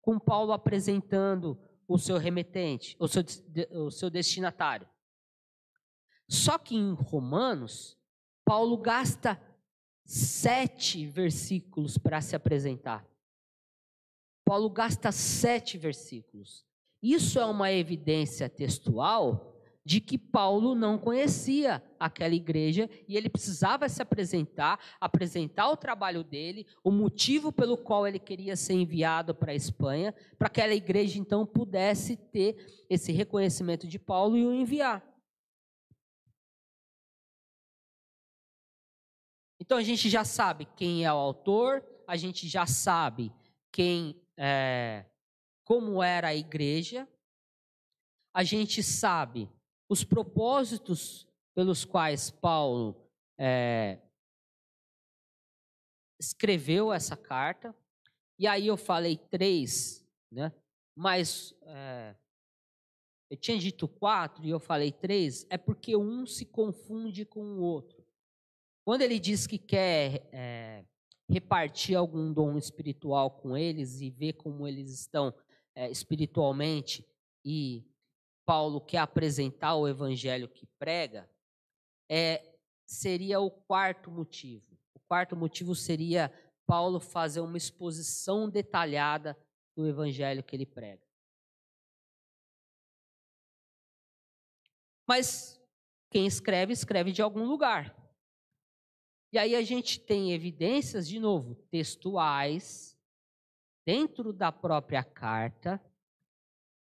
Com 0.00 0.18
Paulo 0.18 0.52
apresentando 0.52 1.58
o 1.86 1.98
seu 1.98 2.18
remetente, 2.18 2.96
o 2.98 3.08
seu, 3.08 3.22
o 3.72 3.90
seu 3.90 4.10
destinatário. 4.10 4.88
Só 6.28 6.58
que 6.58 6.76
em 6.76 6.92
Romanos, 6.92 7.96
Paulo 8.44 8.76
gasta 8.76 9.40
sete 10.08 11.04
versículos 11.04 11.98
para 11.98 12.22
se 12.22 12.34
apresentar. 12.34 13.06
Paulo 14.42 14.70
gasta 14.70 15.12
sete 15.12 15.76
versículos. 15.76 16.64
Isso 17.02 17.38
é 17.38 17.44
uma 17.44 17.70
evidência 17.70 18.48
textual 18.48 19.54
de 19.84 20.00
que 20.00 20.16
Paulo 20.16 20.74
não 20.74 20.96
conhecia 20.96 21.82
aquela 22.00 22.34
igreja 22.34 22.88
e 23.06 23.18
ele 23.18 23.28
precisava 23.28 23.86
se 23.88 24.00
apresentar, 24.00 24.80
apresentar 24.98 25.70
o 25.70 25.76
trabalho 25.76 26.24
dele, 26.24 26.66
o 26.82 26.90
motivo 26.90 27.52
pelo 27.52 27.76
qual 27.76 28.06
ele 28.06 28.18
queria 28.18 28.56
ser 28.56 28.74
enviado 28.74 29.34
para 29.34 29.52
a 29.52 29.54
Espanha, 29.54 30.14
para 30.38 30.48
que 30.48 30.60
aquela 30.60 30.74
igreja 30.74 31.18
então 31.18 31.44
pudesse 31.44 32.16
ter 32.16 32.84
esse 32.88 33.12
reconhecimento 33.12 33.86
de 33.86 33.98
Paulo 33.98 34.38
e 34.38 34.46
o 34.46 34.54
enviar. 34.54 35.02
Então 39.68 39.76
a 39.76 39.82
gente 39.82 40.08
já 40.08 40.24
sabe 40.24 40.64
quem 40.64 41.04
é 41.04 41.12
o 41.12 41.16
autor, 41.18 41.84
a 42.06 42.16
gente 42.16 42.48
já 42.48 42.64
sabe 42.64 43.30
quem 43.70 44.18
é, 44.34 45.04
como 45.62 46.02
era 46.02 46.28
a 46.28 46.34
igreja, 46.34 47.06
a 48.32 48.42
gente 48.42 48.82
sabe 48.82 49.46
os 49.86 50.02
propósitos 50.02 51.28
pelos 51.54 51.84
quais 51.84 52.30
Paulo 52.30 52.96
é, 53.36 54.00
escreveu 56.18 56.90
essa 56.90 57.14
carta. 57.14 57.76
E 58.38 58.46
aí 58.46 58.68
eu 58.68 58.76
falei 58.78 59.18
três, 59.18 60.02
né? 60.32 60.50
Mas 60.96 61.54
é, 61.60 62.16
eu 63.28 63.36
tinha 63.36 63.58
dito 63.58 63.86
quatro 63.86 64.42
e 64.46 64.48
eu 64.48 64.58
falei 64.58 64.92
três, 64.92 65.46
é 65.50 65.58
porque 65.58 65.94
um 65.94 66.24
se 66.24 66.46
confunde 66.46 67.26
com 67.26 67.42
o 67.42 67.60
outro. 67.60 67.97
Quando 68.88 69.02
ele 69.02 69.20
diz 69.20 69.46
que 69.46 69.58
quer 69.58 70.26
é, 70.32 70.82
repartir 71.28 71.94
algum 71.94 72.32
dom 72.32 72.56
espiritual 72.56 73.30
com 73.30 73.54
eles 73.54 74.00
e 74.00 74.08
ver 74.08 74.32
como 74.32 74.66
eles 74.66 74.90
estão 74.90 75.30
é, 75.74 75.90
espiritualmente 75.90 77.06
e 77.44 77.86
Paulo 78.46 78.80
quer 78.80 79.00
apresentar 79.00 79.74
o 79.74 79.86
evangelho 79.86 80.48
que 80.48 80.64
prega, 80.78 81.30
é, 82.10 82.42
seria 82.86 83.38
o 83.40 83.50
quarto 83.50 84.10
motivo. 84.10 84.64
O 84.94 85.00
quarto 85.00 85.36
motivo 85.36 85.74
seria 85.74 86.32
Paulo 86.66 86.98
fazer 86.98 87.40
uma 87.40 87.58
exposição 87.58 88.48
detalhada 88.48 89.38
do 89.76 89.86
evangelho 89.86 90.42
que 90.42 90.56
ele 90.56 90.64
prega. 90.64 91.06
Mas 95.06 95.60
quem 96.10 96.26
escreve, 96.26 96.72
escreve 96.72 97.12
de 97.12 97.20
algum 97.20 97.44
lugar. 97.44 97.97
E 99.32 99.38
aí 99.38 99.54
a 99.54 99.62
gente 99.62 100.00
tem 100.00 100.32
evidências, 100.32 101.06
de 101.06 101.18
novo, 101.18 101.54
textuais, 101.70 102.98
dentro 103.84 104.32
da 104.32 104.50
própria 104.50 105.04
carta, 105.04 105.82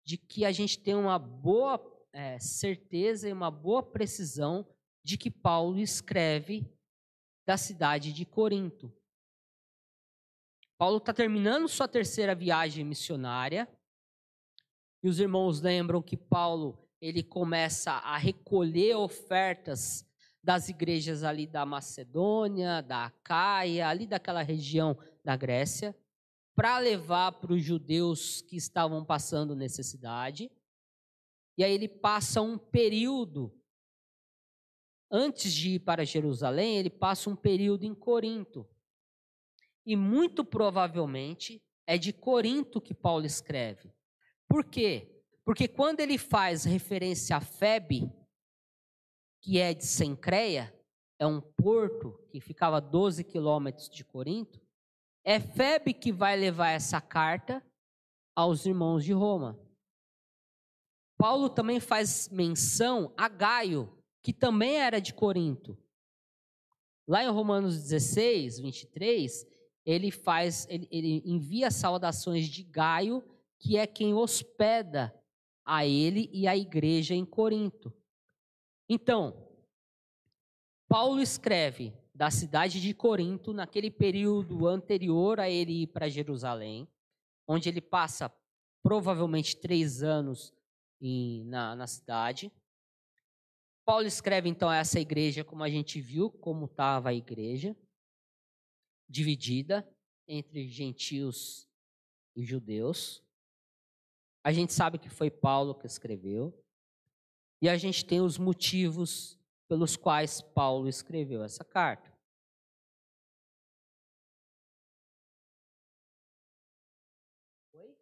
de 0.06 0.18
que 0.18 0.46
a 0.46 0.52
gente 0.52 0.80
tem 0.80 0.96
uma 0.96 1.18
boa 1.18 1.82
é, 2.14 2.38
certeza 2.40 3.28
e 3.28 3.34
uma 3.34 3.50
boa 3.50 3.82
precisão 3.82 4.68
de 5.04 5.18
que 5.18 5.32
Paulo 5.32 5.80
escreve 5.80 6.72
da 7.46 7.58
cidade 7.58 8.14
de 8.14 8.26
Corinto. 8.26 8.92
Paulo 10.78 10.98
está 10.98 11.14
terminando 11.14 11.68
sua 11.68 11.88
terceira 11.88 12.36
viagem 12.36 12.84
missionária 12.84 13.68
E 15.02 15.08
os 15.08 15.20
irmãos 15.20 15.62
lembram 15.62 16.02
que 16.02 16.18
Paulo 16.18 16.78
ele 17.00 17.24
começa 17.24 17.92
a 17.92 18.18
recolher 18.18 18.96
ofertas 18.96 20.06
das 20.46 20.70
igrejas 20.70 21.24
ali 21.24 21.48
da 21.48 21.66
Macedônia, 21.66 22.84
da 22.84 23.06
Acaia, 23.06 23.90
ali 23.90 24.06
daquela 24.06 24.44
região 24.44 24.96
da 25.24 25.36
Grécia, 25.36 25.98
para 26.56 26.78
levar 26.78 27.32
para 27.32 27.52
os 27.52 27.64
judeus 27.64 28.42
que 28.42 28.56
estavam 28.56 29.04
passando 29.04 29.56
necessidade. 29.56 30.52
E 31.58 31.64
aí 31.64 31.74
ele 31.74 31.88
passa 31.88 32.44
um 32.44 32.60
período, 32.60 33.52
antes 35.10 35.52
de 35.52 35.72
ir 35.72 35.80
para 35.80 36.06
Jerusalém, 36.06 36.78
ele 36.78 36.92
passa 36.92 37.28
um 37.28 37.36
período 37.36 37.84
em 37.84 37.96
Corinto. 37.96 38.70
E 39.84 39.96
muito 39.96 40.46
provavelmente 40.46 41.60
é 41.88 41.98
de 41.98 42.14
Corinto 42.14 42.80
que 42.80 42.94
Paulo 42.94 43.26
escreve. 43.26 43.92
Por 44.48 44.64
quê? 44.64 45.24
Porque 45.44 45.68
quando 45.68 46.02
ele 46.02 46.20
faz 46.20 46.66
referência 46.66 47.36
a 47.36 47.42
Febe, 47.42 48.12
que 49.46 49.60
é 49.60 49.76
de 49.76 49.86
Sencreia, 49.86 50.74
é 51.20 51.28
um 51.28 51.40
porto 51.40 52.20
que 52.32 52.42
ficava 52.42 52.78
a 52.78 52.80
12 52.80 53.24
quilômetros 53.24 53.88
de 53.88 54.04
Corinto, 54.04 54.60
é 55.24 55.40
Febe 55.40 55.94
que 55.94 56.12
vai 56.12 56.36
levar 56.36 56.70
essa 56.70 57.00
carta 57.00 57.64
aos 58.36 58.66
irmãos 58.66 59.06
de 59.06 59.14
Roma. 59.14 59.60
Paulo 61.16 61.48
também 61.48 61.80
faz 61.80 62.28
menção 62.30 63.14
a 63.16 63.30
Gaio, 63.30 63.96
que 64.24 64.34
também 64.34 64.78
era 64.78 65.00
de 65.00 65.14
Corinto. 65.14 65.78
Lá 67.08 67.24
em 67.24 67.30
Romanos 67.30 67.80
16, 67.84 68.60
23, 68.60 69.46
ele 69.86 70.10
faz, 70.10 70.66
ele, 70.72 70.88
ele 70.90 71.22
envia 71.24 71.70
saudações 71.70 72.48
de 72.48 72.64
Gaio, 72.64 73.24
que 73.60 73.78
é 73.78 73.86
quem 73.86 74.16
hospeda 74.16 75.14
a 75.64 75.86
ele 75.86 76.32
e 76.34 76.48
a 76.48 76.58
igreja 76.58 77.14
em 77.14 77.24
Corinto. 77.24 77.94
Então, 78.88 79.50
Paulo 80.88 81.22
escreve 81.22 81.94
da 82.14 82.32
cidade 82.32 82.80
de 82.80 82.94
Corinto, 82.94 83.52
naquele 83.52 83.92
período 83.92 84.68
anterior 84.68 85.40
a 85.40 85.50
ele 85.50 85.84
ir 85.84 85.88
para 85.88 86.08
Jerusalém, 86.08 86.88
onde 87.48 87.68
ele 87.68 87.82
passa 87.82 88.34
provavelmente 88.82 89.58
três 89.58 90.02
anos 90.02 90.54
em, 91.02 91.44
na, 91.46 91.76
na 91.76 91.88
cidade. 91.88 92.52
Paulo 93.84 94.08
escreve 94.08 94.48
então 94.48 94.72
essa 94.72 95.00
igreja, 95.00 95.44
como 95.44 95.64
a 95.64 95.70
gente 95.70 96.00
viu, 96.00 96.30
como 96.30 96.66
estava 96.66 97.10
a 97.10 97.14
igreja, 97.14 97.76
dividida 99.10 99.88
entre 100.28 100.68
gentios 100.68 101.68
e 102.36 102.44
judeus. 102.44 103.24
A 104.44 104.52
gente 104.52 104.74
sabe 104.74 104.98
que 104.98 105.10
foi 105.10 105.30
Paulo 105.30 105.76
que 105.76 105.86
escreveu. 105.86 106.65
E 107.66 107.70
a 107.70 107.78
gente 107.78 108.06
tem 108.06 108.22
os 108.22 108.38
motivos 108.38 109.40
pelos 109.68 109.98
quais 109.98 110.40
Paulo 110.40 110.88
escreveu 110.88 111.44
essa 111.44 111.64
carta. 111.64 112.14
Oi? 117.74 117.98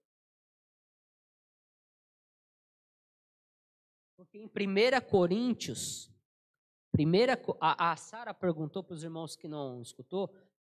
Porque 4.18 4.38
em 4.38 4.48
1 4.48 4.50
Coríntios, 5.10 6.12
primeira, 6.92 7.42
a, 7.62 7.94
a 7.94 7.96
Sara 7.96 8.34
perguntou 8.34 8.84
para 8.84 8.96
os 8.96 9.04
irmãos 9.06 9.38
que 9.38 9.48
não 9.48 9.82
escutou, 9.82 10.30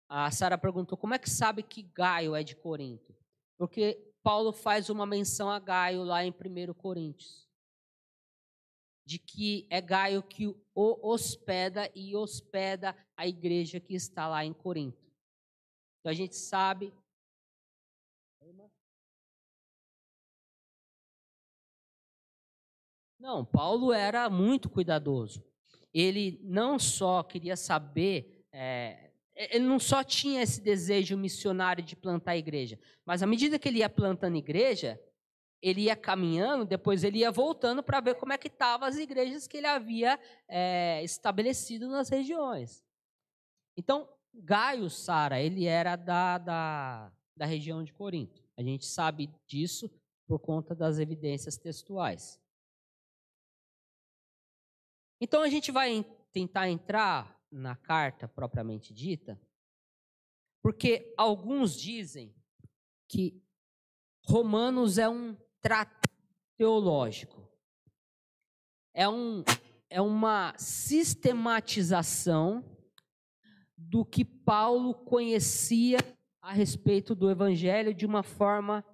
a 0.08 0.30
Sara 0.30 0.56
perguntou 0.56 0.96
como 0.96 1.12
é 1.12 1.18
que 1.18 1.28
sabe 1.28 1.64
que 1.64 1.82
Gaio 1.82 2.36
é 2.36 2.44
de 2.44 2.54
Corinto? 2.54 3.12
Porque 3.58 4.14
Paulo 4.22 4.52
faz 4.52 4.88
uma 4.88 5.04
menção 5.04 5.50
a 5.50 5.58
Gaio 5.58 6.04
lá 6.04 6.24
em 6.24 6.30
1 6.30 6.72
Coríntios 6.74 7.45
de 9.06 9.20
que 9.20 9.68
é 9.70 9.80
Gaio 9.80 10.20
que 10.20 10.48
o 10.74 11.08
hospeda 11.08 11.88
e 11.94 12.16
hospeda 12.16 12.94
a 13.16 13.24
igreja 13.26 13.78
que 13.78 13.94
está 13.94 14.26
lá 14.26 14.44
em 14.44 14.52
Corinto. 14.52 14.98
Então 16.00 16.10
a 16.10 16.14
gente 16.14 16.34
sabe. 16.34 16.92
Não, 23.18 23.44
Paulo 23.44 23.92
era 23.92 24.28
muito 24.28 24.68
cuidadoso. 24.68 25.42
Ele 25.94 26.40
não 26.42 26.78
só 26.78 27.22
queria 27.22 27.56
saber, 27.56 28.44
é, 28.52 29.10
ele 29.34 29.64
não 29.64 29.78
só 29.78 30.04
tinha 30.04 30.42
esse 30.42 30.60
desejo 30.60 31.16
missionário 31.16 31.82
de 31.82 31.96
plantar 31.96 32.32
a 32.32 32.36
igreja, 32.36 32.78
mas 33.04 33.22
à 33.22 33.26
medida 33.26 33.58
que 33.58 33.68
ele 33.68 33.78
ia 33.78 33.88
plantando 33.88 34.36
igreja, 34.36 35.00
ele 35.68 35.82
ia 35.82 35.96
caminhando, 35.96 36.64
depois 36.64 37.02
ele 37.02 37.18
ia 37.18 37.32
voltando 37.32 37.82
para 37.82 38.00
ver 38.00 38.14
como 38.14 38.32
é 38.32 38.38
que 38.38 38.46
estavam 38.46 38.86
as 38.86 38.96
igrejas 38.96 39.48
que 39.48 39.56
ele 39.56 39.66
havia 39.66 40.16
é, 40.46 41.02
estabelecido 41.02 41.88
nas 41.88 42.08
regiões. 42.08 42.84
Então, 43.76 44.08
Gaio 44.32 44.88
Sara, 44.88 45.40
ele 45.40 45.64
era 45.64 45.96
da, 45.96 46.38
da, 46.38 47.12
da 47.36 47.46
região 47.46 47.82
de 47.82 47.92
Corinto. 47.92 48.44
A 48.56 48.62
gente 48.62 48.86
sabe 48.86 49.28
disso 49.44 49.90
por 50.24 50.38
conta 50.38 50.72
das 50.72 51.00
evidências 51.00 51.56
textuais. 51.56 52.40
Então, 55.20 55.42
a 55.42 55.48
gente 55.48 55.72
vai 55.72 56.04
tentar 56.32 56.68
entrar 56.68 57.36
na 57.50 57.74
carta 57.74 58.28
propriamente 58.28 58.94
dita, 58.94 59.40
porque 60.62 61.12
alguns 61.16 61.74
dizem 61.76 62.32
que 63.08 63.42
Romanos 64.22 64.98
é 64.98 65.08
um 65.08 65.36
tratado 65.66 66.08
teológico. 66.56 67.44
É, 68.94 69.08
um, 69.08 69.42
é 69.90 70.00
uma 70.00 70.54
sistematização 70.56 72.64
do 73.76 74.04
que 74.04 74.24
Paulo 74.24 74.94
conhecia 74.94 75.98
a 76.40 76.52
respeito 76.52 77.16
do 77.16 77.28
evangelho 77.28 77.92
de 77.92 78.06
uma 78.06 78.22
forma 78.22 78.84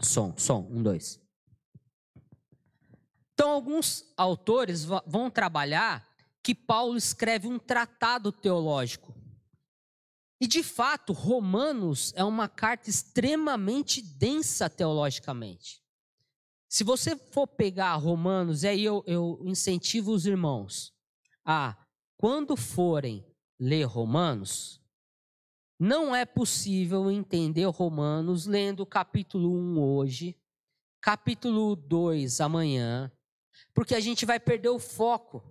Som, 0.00 0.36
som, 0.36 0.66
um, 0.70 0.82
dois. 0.82 1.22
Então, 3.32 3.52
alguns 3.52 4.12
autores 4.16 4.84
vão 4.84 5.30
trabalhar 5.30 6.04
que 6.42 6.52
Paulo 6.54 6.96
escreve 6.96 7.46
um 7.46 7.58
tratado 7.58 8.30
teológico. 8.30 9.23
E 10.44 10.46
de 10.46 10.62
fato, 10.62 11.14
Romanos 11.14 12.12
é 12.14 12.22
uma 12.22 12.50
carta 12.50 12.90
extremamente 12.90 14.02
densa 14.02 14.68
teologicamente. 14.68 15.82
Se 16.68 16.84
você 16.84 17.16
for 17.16 17.46
pegar 17.46 17.94
Romanos, 17.94 18.62
e 18.62 18.68
aí 18.68 18.84
eu, 18.84 19.02
eu 19.06 19.40
incentivo 19.46 20.12
os 20.12 20.26
irmãos 20.26 20.92
a, 21.46 21.74
quando 22.18 22.58
forem 22.58 23.24
ler 23.58 23.84
Romanos, 23.84 24.82
não 25.80 26.14
é 26.14 26.26
possível 26.26 27.10
entender 27.10 27.64
Romanos 27.64 28.44
lendo 28.44 28.84
capítulo 28.84 29.50
1 29.50 29.80
hoje, 29.80 30.38
capítulo 31.00 31.74
2 31.74 32.42
amanhã, 32.42 33.10
porque 33.72 33.94
a 33.94 34.00
gente 34.00 34.26
vai 34.26 34.38
perder 34.38 34.68
o 34.68 34.78
foco. 34.78 35.42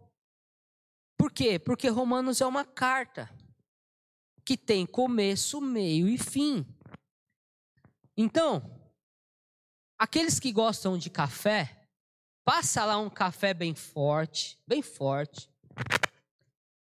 Por 1.18 1.32
quê? 1.32 1.58
Porque 1.58 1.88
Romanos 1.88 2.42
é 2.42 2.46
uma 2.46 2.64
carta 2.64 3.28
que 4.46 4.58
tem 4.58 4.86
começo, 4.86 5.62
meio 5.62 6.08
e 6.08 6.18
fim. 6.18 6.66
Então, 8.18 8.80
aqueles 9.98 10.40
que 10.40 10.52
gostam 10.52 10.98
de 10.98 11.10
café, 11.10 11.88
passa 12.44 12.86
lá 12.86 12.98
um 12.98 13.10
café 13.10 13.54
bem 13.54 13.74
forte, 13.74 14.60
bem 14.68 14.82
forte. 14.82 15.50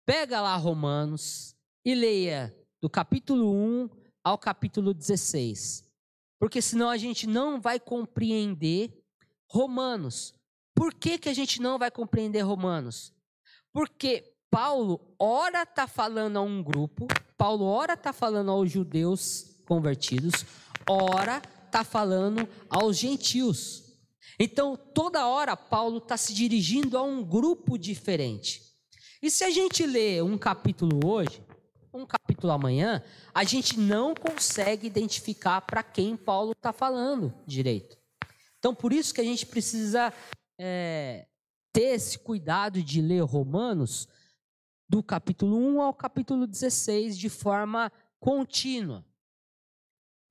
Pega 0.05 0.41
lá 0.41 0.55
Romanos 0.55 1.55
e 1.85 1.93
leia 1.93 2.55
do 2.81 2.89
capítulo 2.89 3.53
1 3.53 3.89
ao 4.23 4.37
capítulo 4.37 4.93
16. 4.93 5.87
Porque 6.39 6.61
senão 6.61 6.89
a 6.89 6.97
gente 6.97 7.27
não 7.27 7.59
vai 7.59 7.79
compreender 7.79 9.03
Romanos. 9.47 10.33
Por 10.73 10.93
que, 10.93 11.17
que 11.19 11.29
a 11.29 11.33
gente 11.33 11.61
não 11.61 11.77
vai 11.77 11.91
compreender 11.91 12.41
Romanos? 12.41 13.13
Porque 13.73 14.33
Paulo, 14.49 14.99
ora 15.19 15.63
está 15.63 15.87
falando 15.87 16.37
a 16.37 16.41
um 16.41 16.63
grupo, 16.63 17.07
Paulo, 17.37 17.65
ora 17.65 17.93
está 17.93 18.11
falando 18.11 18.49
aos 18.49 18.71
judeus 18.71 19.55
convertidos, 19.67 20.45
ora 20.89 21.41
está 21.65 21.83
falando 21.83 22.47
aos 22.69 22.97
gentios. 22.97 23.83
Então, 24.39 24.75
toda 24.75 25.27
hora, 25.27 25.55
Paulo 25.55 25.97
está 25.97 26.17
se 26.17 26.33
dirigindo 26.33 26.97
a 26.97 27.03
um 27.03 27.23
grupo 27.23 27.77
diferente. 27.77 28.61
E 29.21 29.29
se 29.29 29.43
a 29.43 29.51
gente 29.51 29.85
lê 29.85 30.21
um 30.21 30.37
capítulo 30.37 31.05
hoje, 31.05 31.43
um 31.93 32.05
capítulo 32.05 32.53
amanhã, 32.53 33.03
a 33.33 33.43
gente 33.43 33.77
não 33.79 34.15
consegue 34.15 34.87
identificar 34.87 35.61
para 35.61 35.83
quem 35.83 36.15
Paulo 36.15 36.53
está 36.53 36.71
falando 36.71 37.33
direito. 37.45 37.97
Então, 38.57 38.73
por 38.73 38.93
isso 38.93 39.13
que 39.13 39.21
a 39.21 39.25
gente 39.25 39.45
precisa 39.45 40.13
é, 40.57 41.27
ter 41.71 41.95
esse 41.95 42.17
cuidado 42.19 42.81
de 42.81 43.01
ler 43.01 43.21
Romanos 43.23 44.07
do 44.89 45.03
capítulo 45.03 45.55
1 45.55 45.81
ao 45.81 45.93
capítulo 45.93 46.47
16 46.47 47.15
de 47.15 47.29
forma 47.29 47.91
contínua. 48.19 49.05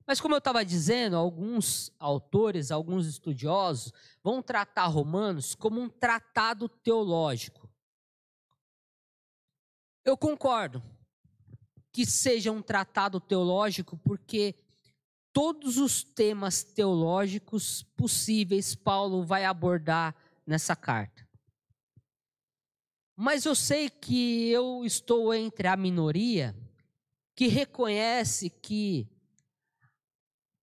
Mas, 0.05 0.19
como 0.19 0.33
eu 0.33 0.39
estava 0.39 0.65
dizendo, 0.65 1.15
alguns 1.15 1.93
autores, 1.97 2.71
alguns 2.71 3.05
estudiosos 3.05 3.93
vão 4.21 4.41
tratar 4.41 4.87
Romanos 4.87 5.55
como 5.55 5.79
um 5.79 5.87
tratado 5.87 6.67
teológico. 6.67 7.69
Eu 10.03 10.17
concordo 10.17 10.83
que 11.91 12.05
seja 12.05 12.51
um 12.51 12.61
tratado 12.61 13.19
teológico, 13.19 13.97
porque 13.99 14.55
todos 15.31 15.77
os 15.77 16.03
temas 16.03 16.63
teológicos 16.63 17.83
possíveis 17.95 18.73
Paulo 18.75 19.23
vai 19.23 19.45
abordar 19.45 20.15
nessa 20.45 20.75
carta. 20.75 21.28
Mas 23.21 23.43
eu 23.43 23.53
sei 23.53 23.89
que 23.89 24.49
eu 24.49 24.85
estou 24.85 25.33
entre 25.33 25.67
a 25.67 25.75
minoria 25.75 26.55
que 27.35 27.47
reconhece 27.47 28.49
que 28.49 29.09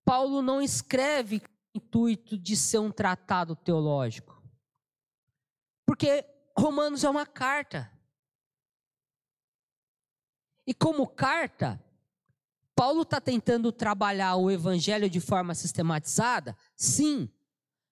Paulo 0.03 0.41
não 0.41 0.59
escreve 0.59 1.39
com 1.39 1.45
o 1.45 1.77
intuito 1.77 2.35
de 2.35 2.57
ser 2.57 2.79
um 2.79 2.89
tratado 2.89 3.55
teológico. 3.55 4.41
Porque 5.85 6.25
Romanos 6.57 7.03
é 7.03 7.09
uma 7.11 7.27
carta. 7.27 7.91
E 10.65 10.73
como 10.73 11.05
carta, 11.05 11.79
Paulo 12.73 13.03
está 13.03 13.21
tentando 13.21 13.71
trabalhar 13.71 14.35
o 14.35 14.49
evangelho 14.49 15.07
de 15.07 15.19
forma 15.19 15.53
sistematizada? 15.53 16.57
Sim. 16.75 17.29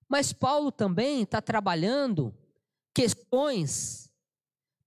Mas 0.09 0.34
Paulo 0.34 0.72
também 0.72 1.22
está 1.22 1.39
trabalhando 1.39 2.36
questões 2.95 4.05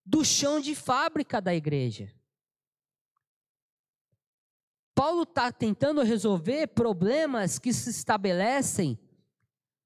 do 0.09 0.25
chão 0.25 0.59
de 0.59 0.75
fábrica 0.75 1.39
da 1.39 1.55
igreja. 1.55 2.11
Paulo 4.95 5.25
está 5.25 5.53
tentando 5.53 6.03
resolver 6.03 6.69
problemas 6.69 7.59
que 7.59 7.75
se 7.75 7.91
estabelecem 7.91 8.99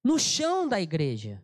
no 0.02 0.20
chão 0.20 0.68
da 0.68 0.80
igreja. 0.80 1.42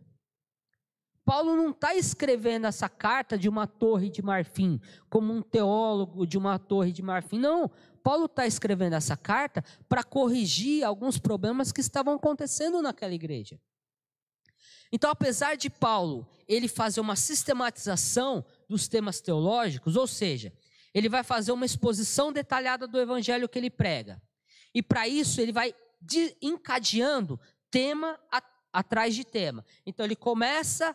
Paulo 1.25 1.57
não 1.57 1.71
está 1.71 1.95
escrevendo 1.97 2.69
essa 2.69 2.89
carta 2.89 3.37
de 3.37 3.49
uma 3.49 3.67
torre 3.67 4.09
de 4.09 4.23
marfim, 4.23 4.81
como 5.11 5.33
um 5.33 5.43
teólogo 5.43 6.25
de 6.25 6.39
uma 6.39 6.57
torre 6.57 6.93
de 6.93 7.03
marfim. 7.03 7.39
Não, 7.39 7.69
Paulo 8.03 8.27
está 8.27 8.47
escrevendo 8.47 8.95
essa 8.95 9.17
carta 9.17 9.63
para 9.89 10.05
corrigir 10.05 10.85
alguns 10.85 11.19
problemas 11.19 11.73
que 11.73 11.81
estavam 11.81 12.15
acontecendo 12.15 12.81
naquela 12.81 13.13
igreja. 13.13 13.61
Então, 14.93 15.11
apesar 15.11 15.57
de 15.57 15.69
Paulo 15.69 16.27
ele 16.47 16.67
fazer 16.67 17.01
uma 17.01 17.17
sistematização 17.17 18.45
dos 18.69 18.87
temas 18.87 19.21
teológicos, 19.21 19.97
ou 19.97 20.07
seja, 20.07 20.53
ele 20.93 21.09
vai 21.09 21.23
fazer 21.23 21.53
uma 21.53 21.67
exposição 21.67 22.33
detalhada 22.33 22.87
do 22.87 23.01
evangelho 23.01 23.49
que 23.49 23.59
ele 23.59 23.71
prega. 23.71 24.21
E 24.75 24.83
para 24.83 25.09
isso 25.09 25.41
ele 25.41 25.53
vai 25.53 25.75
encadeando 26.43 27.41
tema 27.71 28.19
atrás 28.73 29.15
de 29.15 29.25
tema. 29.25 29.65
Então 29.87 30.05
ele 30.05 30.17
começa 30.17 30.95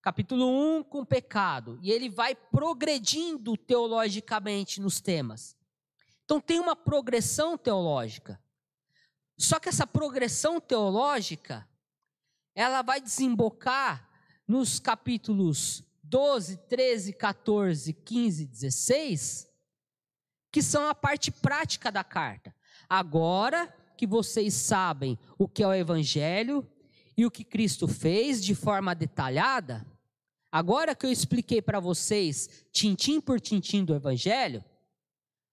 capítulo 0.00 0.78
1 0.78 0.84
com 0.84 1.04
pecado, 1.04 1.78
e 1.82 1.90
ele 1.90 2.08
vai 2.08 2.34
progredindo 2.34 3.56
teologicamente 3.56 4.80
nos 4.80 5.00
temas. 5.00 5.56
Então 6.24 6.40
tem 6.40 6.60
uma 6.60 6.76
progressão 6.76 7.58
teológica. 7.58 8.40
Só 9.36 9.58
que 9.60 9.68
essa 9.68 9.86
progressão 9.86 10.60
teológica, 10.60 11.68
ela 12.54 12.82
vai 12.82 13.00
desembocar 13.00 14.08
nos 14.46 14.80
capítulos 14.80 15.82
12, 16.08 16.56
13, 16.68 17.12
14, 17.12 17.92
15, 17.92 18.46
16, 18.46 19.48
que 20.50 20.62
são 20.62 20.88
a 20.88 20.94
parte 20.94 21.30
prática 21.30 21.92
da 21.92 22.02
carta. 22.02 22.54
Agora 22.88 23.72
que 23.96 24.06
vocês 24.06 24.54
sabem 24.54 25.18
o 25.38 25.46
que 25.46 25.62
é 25.62 25.66
o 25.66 25.74
evangelho 25.74 26.66
e 27.16 27.26
o 27.26 27.30
que 27.30 27.44
Cristo 27.44 27.86
fez 27.86 28.42
de 28.42 28.54
forma 28.54 28.94
detalhada, 28.94 29.86
Agora 30.50 30.94
que 30.94 31.04
eu 31.04 31.12
expliquei 31.12 31.60
para 31.60 31.78
vocês, 31.78 32.64
tintim 32.72 33.20
por 33.20 33.38
tintim 33.38 33.84
do 33.84 33.94
Evangelho, 33.94 34.64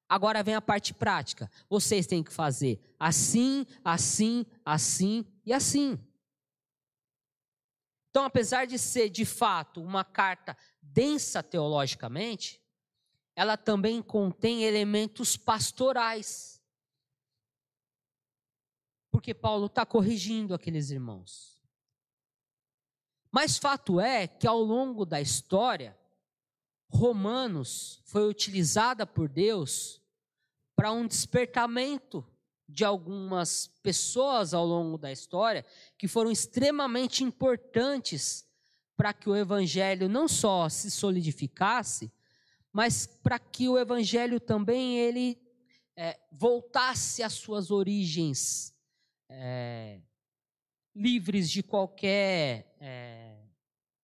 agora 0.08 0.42
vem 0.42 0.56
a 0.56 0.62
parte 0.62 0.94
prática. 0.94 1.52
Vocês 1.70 2.08
têm 2.08 2.24
que 2.24 2.32
fazer 2.32 2.80
assim, 2.98 3.66
assim, 3.84 4.46
assim 4.64 5.26
e 5.46 5.52
assim. 5.52 6.00
Então, 8.16 8.24
apesar 8.24 8.66
de 8.66 8.80
ser 8.80 9.10
de 9.10 9.26
fato 9.26 9.84
uma 9.84 10.06
carta 10.06 10.56
densa 10.82 11.44
teologicamente, 11.44 12.62
ela 13.36 13.58
também 13.58 14.02
contém 14.02 14.64
elementos 14.64 15.36
pastorais. 15.36 16.64
Porque 19.12 19.34
Paulo 19.34 19.66
está 19.66 19.86
corrigindo 19.86 20.54
aqueles 20.54 20.92
irmãos. 20.92 21.62
Mas 23.30 23.58
fato 23.58 24.00
é 24.00 24.28
que 24.28 24.48
ao 24.48 24.62
longo 24.62 25.06
da 25.06 25.20
história, 25.20 26.00
Romanos 26.88 28.02
foi 28.06 28.30
utilizada 28.30 29.06
por 29.06 29.28
Deus 29.28 30.02
para 30.74 30.90
um 30.90 31.06
despertamento 31.06 32.26
de 32.68 32.84
algumas 32.84 33.68
pessoas 33.82 34.54
ao 34.54 34.66
longo 34.66 34.98
da 34.98 35.12
história 35.12 35.66
que 35.98 36.08
foram 36.08 36.32
extremamente 36.32 37.24
importantes 37.24 38.48
para 38.98 39.14
que 39.14 39.30
o 39.30 39.36
evangelho 39.36 40.10
não 40.10 40.28
só 40.28 40.68
se 40.70 40.90
solidificasse, 40.90 42.12
mas 42.72 43.06
para 43.06 43.38
que 43.38 43.70
o 43.70 43.78
evangelho 43.78 44.40
também 44.40 44.98
ele 44.98 45.38
é, 45.96 46.20
voltasse 46.32 47.22
às 47.24 47.34
suas 47.34 47.72
origens 47.72 48.74
é, 49.30 50.02
livres 50.96 51.50
de 51.50 51.62
qualquer 51.62 52.76
é, 52.80 53.38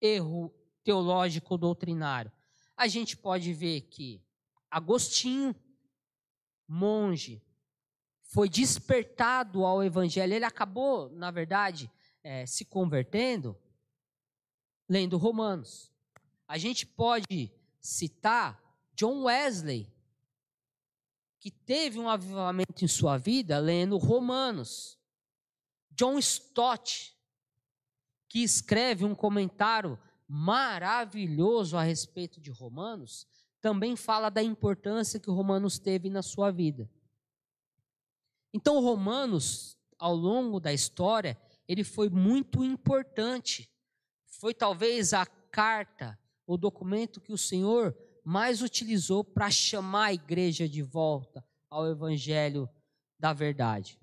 erro 0.01 0.53
teológico 0.83 1.57
doutrinário. 1.57 2.31
A 2.75 2.87
gente 2.87 3.15
pode 3.15 3.53
ver 3.53 3.81
que 3.81 4.21
Agostinho, 4.71 5.53
monge, 6.65 7.43
foi 8.31 8.47
despertado 8.47 9.65
ao 9.65 9.83
evangelho. 9.83 10.33
Ele 10.33 10.45
acabou, 10.45 11.09
na 11.09 11.29
verdade, 11.31 11.91
é, 12.23 12.45
se 12.45 12.63
convertendo 12.63 13.57
lendo 14.87 15.17
Romanos. 15.17 15.91
A 16.47 16.57
gente 16.57 16.85
pode 16.85 17.51
citar 17.79 18.61
John 18.93 19.23
Wesley, 19.23 19.91
que 21.39 21.51
teve 21.51 21.99
um 21.99 22.07
avivamento 22.07 22.85
em 22.85 22.87
sua 22.87 23.17
vida 23.17 23.59
lendo 23.59 23.97
Romanos. 23.97 24.97
John 25.89 26.17
Stott, 26.17 27.13
que 28.29 28.39
escreve 28.43 29.03
um 29.03 29.13
comentário 29.13 29.99
maravilhoso 30.25 31.75
a 31.75 31.83
respeito 31.83 32.39
de 32.39 32.49
Romanos, 32.49 33.27
também 33.59 33.97
fala 33.97 34.29
da 34.29 34.41
importância 34.41 35.19
que 35.19 35.29
Romanos 35.29 35.77
teve 35.77 36.09
na 36.09 36.21
sua 36.21 36.49
vida. 36.49 36.89
Então, 38.53 38.81
Romanos, 38.81 39.77
ao 39.97 40.15
longo 40.15 40.59
da 40.59 40.73
história, 40.73 41.39
ele 41.67 41.83
foi 41.83 42.09
muito 42.09 42.63
importante. 42.63 43.69
Foi 44.25 44.53
talvez 44.53 45.13
a 45.13 45.25
carta, 45.25 46.19
o 46.45 46.57
documento 46.57 47.21
que 47.21 47.31
o 47.31 47.37
Senhor 47.37 47.95
mais 48.23 48.61
utilizou 48.61 49.23
para 49.23 49.49
chamar 49.49 50.05
a 50.05 50.13
igreja 50.13 50.67
de 50.67 50.81
volta 50.81 51.45
ao 51.69 51.87
evangelho 51.87 52.69
da 53.17 53.33
verdade. 53.33 53.99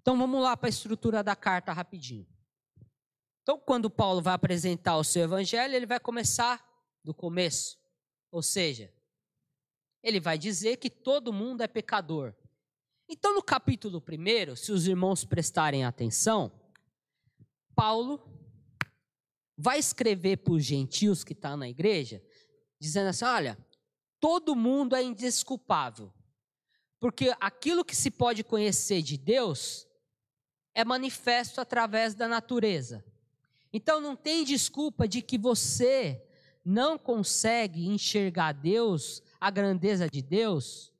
Então 0.00 0.16
vamos 0.16 0.42
lá 0.42 0.56
para 0.56 0.68
a 0.68 0.70
estrutura 0.70 1.22
da 1.22 1.36
carta 1.36 1.72
rapidinho. 1.72 2.26
Então, 3.42 3.58
quando 3.58 3.90
Paulo 3.90 4.22
vai 4.22 4.34
apresentar 4.34 4.96
o 4.96 5.04
seu 5.04 5.22
evangelho, 5.22 5.74
ele 5.74 5.86
vai 5.86 5.98
começar 5.98 6.62
do 7.02 7.14
começo. 7.14 7.78
Ou 8.30 8.42
seja, 8.42 8.92
ele 10.02 10.20
vai 10.20 10.38
dizer 10.38 10.76
que 10.76 10.90
todo 10.90 11.32
mundo 11.32 11.62
é 11.62 11.68
pecador. 11.68 12.34
Então, 13.08 13.34
no 13.34 13.42
capítulo 13.42 14.02
1, 14.06 14.56
se 14.56 14.70
os 14.70 14.86
irmãos 14.86 15.24
prestarem 15.24 15.84
atenção, 15.84 16.52
Paulo 17.74 18.20
vai 19.56 19.78
escrever 19.78 20.38
para 20.38 20.52
os 20.52 20.64
gentios 20.64 21.24
que 21.24 21.32
estão 21.32 21.52
tá 21.52 21.56
na 21.56 21.68
igreja, 21.68 22.22
dizendo 22.78 23.08
assim: 23.08 23.24
olha, 23.24 23.58
todo 24.20 24.54
mundo 24.54 24.94
é 24.94 25.02
indesculpável, 25.02 26.12
porque 27.00 27.34
aquilo 27.40 27.84
que 27.84 27.96
se 27.96 28.10
pode 28.10 28.44
conhecer 28.44 29.02
de 29.02 29.16
Deus 29.16 29.86
é 30.74 30.84
manifesto 30.84 31.60
através 31.60 32.14
da 32.14 32.28
natureza. 32.28 33.04
Então 33.72 34.00
não 34.00 34.14
tem 34.14 34.44
desculpa 34.44 35.08
de 35.08 35.22
que 35.22 35.36
você 35.36 36.24
não 36.64 36.98
consegue 36.98 37.86
enxergar 37.86 38.52
Deus, 38.52 39.22
a 39.40 39.50
grandeza 39.50 40.08
de 40.08 40.22
Deus, 40.22 40.92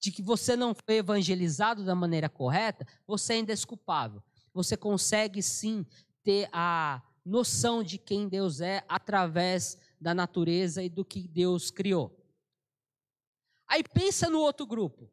de 0.00 0.10
que 0.10 0.22
você 0.22 0.56
não 0.56 0.74
foi 0.74 0.96
evangelizado 0.96 1.84
da 1.84 1.94
maneira 1.94 2.28
correta, 2.28 2.86
você 3.06 3.34
é 3.34 3.38
indesculpável. 3.38 4.22
Você 4.52 4.76
consegue 4.76 5.42
sim 5.42 5.84
ter 6.22 6.48
a 6.52 7.02
noção 7.24 7.82
de 7.82 7.98
quem 7.98 8.28
Deus 8.28 8.60
é 8.60 8.84
através 8.88 9.78
da 10.00 10.14
natureza 10.14 10.82
e 10.82 10.88
do 10.88 11.04
que 11.04 11.26
Deus 11.26 11.70
criou. 11.70 12.16
Aí 13.66 13.82
pensa 13.82 14.30
no 14.30 14.40
outro 14.40 14.64
grupo, 14.64 15.10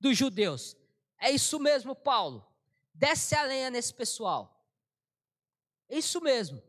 dos 0.00 0.16
judeus. 0.16 0.76
É 1.20 1.30
isso 1.30 1.58
mesmo, 1.58 1.94
Paulo. 1.94 2.46
Desce 2.94 3.34
a 3.34 3.42
lenha 3.42 3.70
nesse 3.70 3.92
pessoal. 3.92 4.66
É 5.88 5.98
isso 5.98 6.20
mesmo. 6.20 6.62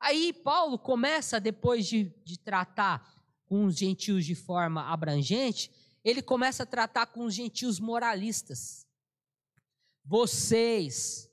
Aí 0.00 0.32
Paulo 0.32 0.78
começa, 0.78 1.40
depois 1.40 1.86
de, 1.86 2.04
de 2.24 2.38
tratar 2.38 3.17
com 3.48 3.64
os 3.64 3.76
gentios 3.76 4.26
de 4.26 4.34
forma 4.34 4.82
abrangente, 4.92 5.72
ele 6.04 6.22
começa 6.22 6.62
a 6.62 6.66
tratar 6.66 7.06
com 7.06 7.24
os 7.24 7.34
gentios 7.34 7.80
moralistas. 7.80 8.86
Vocês 10.04 11.28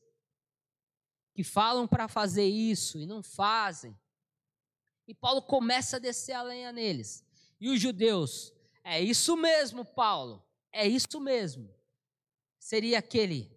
que 1.34 1.44
falam 1.44 1.86
para 1.86 2.08
fazer 2.08 2.46
isso 2.46 2.98
e 2.98 3.06
não 3.06 3.22
fazem. 3.22 3.96
E 5.06 5.14
Paulo 5.14 5.42
começa 5.42 5.98
a 5.98 6.00
descer 6.00 6.32
a 6.32 6.42
lenha 6.42 6.72
neles. 6.72 7.24
E 7.60 7.70
os 7.70 7.80
judeus, 7.80 8.54
é 8.84 9.02
isso 9.02 9.36
mesmo, 9.36 9.84
Paulo, 9.84 10.42
é 10.72 10.88
isso 10.88 11.20
mesmo. 11.20 11.70
Seria 12.58 13.00
aquele, 13.00 13.52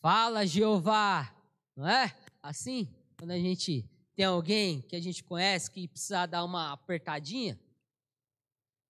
fala 0.00 0.46
Jeová, 0.46 1.34
não 1.74 1.88
é? 1.88 2.14
Assim, 2.42 2.94
quando 3.18 3.30
a 3.30 3.38
gente 3.38 3.88
tem 4.14 4.26
alguém 4.26 4.82
que 4.82 4.94
a 4.94 5.00
gente 5.00 5.24
conhece 5.24 5.70
que 5.70 5.88
precisa 5.88 6.26
dar 6.26 6.44
uma 6.44 6.72
apertadinha. 6.72 7.58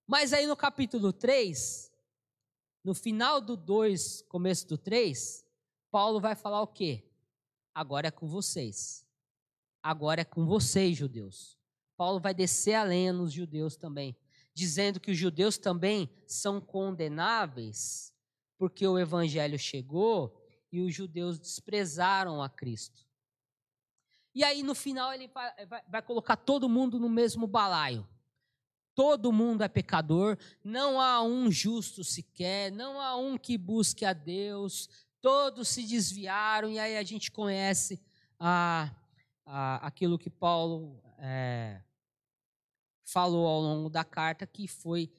Mas 0.06 0.32
aí 0.32 0.46
no 0.46 0.56
capítulo 0.56 1.12
3, 1.12 1.92
no 2.84 2.94
final 2.94 3.40
do 3.40 3.56
2, 3.56 4.22
começo 4.22 4.66
do 4.68 4.76
3, 4.76 5.46
Paulo 5.90 6.20
vai 6.20 6.34
falar 6.34 6.62
o 6.62 6.66
quê? 6.66 7.04
Agora 7.74 8.08
é 8.08 8.10
com 8.10 8.26
vocês. 8.26 9.06
Agora 9.82 10.20
é 10.20 10.24
com 10.24 10.46
vocês, 10.46 10.96
judeus. 10.96 11.58
Paulo 11.96 12.20
vai 12.20 12.34
descer 12.34 12.74
a 12.74 12.82
lenha 12.82 13.12
nos 13.12 13.32
judeus 13.32 13.76
também, 13.76 14.16
dizendo 14.54 14.98
que 14.98 15.10
os 15.10 15.16
judeus 15.16 15.56
também 15.56 16.10
são 16.26 16.60
condenáveis, 16.60 18.12
porque 18.58 18.86
o 18.86 18.98
evangelho 18.98 19.58
chegou 19.58 20.40
e 20.70 20.80
os 20.80 20.94
judeus 20.94 21.38
desprezaram 21.38 22.42
a 22.42 22.48
Cristo. 22.48 23.06
E 24.34 24.42
aí 24.42 24.62
no 24.62 24.74
final 24.74 25.12
ele 25.12 25.28
vai, 25.28 25.82
vai, 25.88 26.02
colocar 26.02 26.36
todo 26.36 26.68
mundo 26.68 26.98
no 26.98 27.08
mesmo 27.08 27.46
balaio. 27.46 28.08
Todo 28.94 29.32
mundo 29.32 29.62
é 29.62 29.68
pecador, 29.68 30.36
não 30.62 31.00
há 31.00 31.22
um 31.22 31.50
justo 31.50 32.04
sequer, 32.04 32.70
não 32.70 33.00
há 33.00 33.16
um 33.16 33.38
que 33.38 33.56
busque 33.56 34.04
a 34.04 34.12
Deus, 34.12 34.88
todos 35.20 35.68
se 35.68 35.86
desviaram, 35.86 36.68
e 36.68 36.78
aí 36.78 36.98
a 36.98 37.02
gente 37.02 37.30
conhece 37.30 38.02
a, 38.38 38.90
a, 39.46 39.86
aquilo 39.86 40.18
que 40.18 40.28
Paulo 40.28 41.02
é, 41.18 41.80
falou 43.04 43.46
ao 43.46 43.60
longo 43.60 43.88
da 43.88 44.04
carta, 44.04 44.46
que 44.46 44.68
foi 44.68 45.10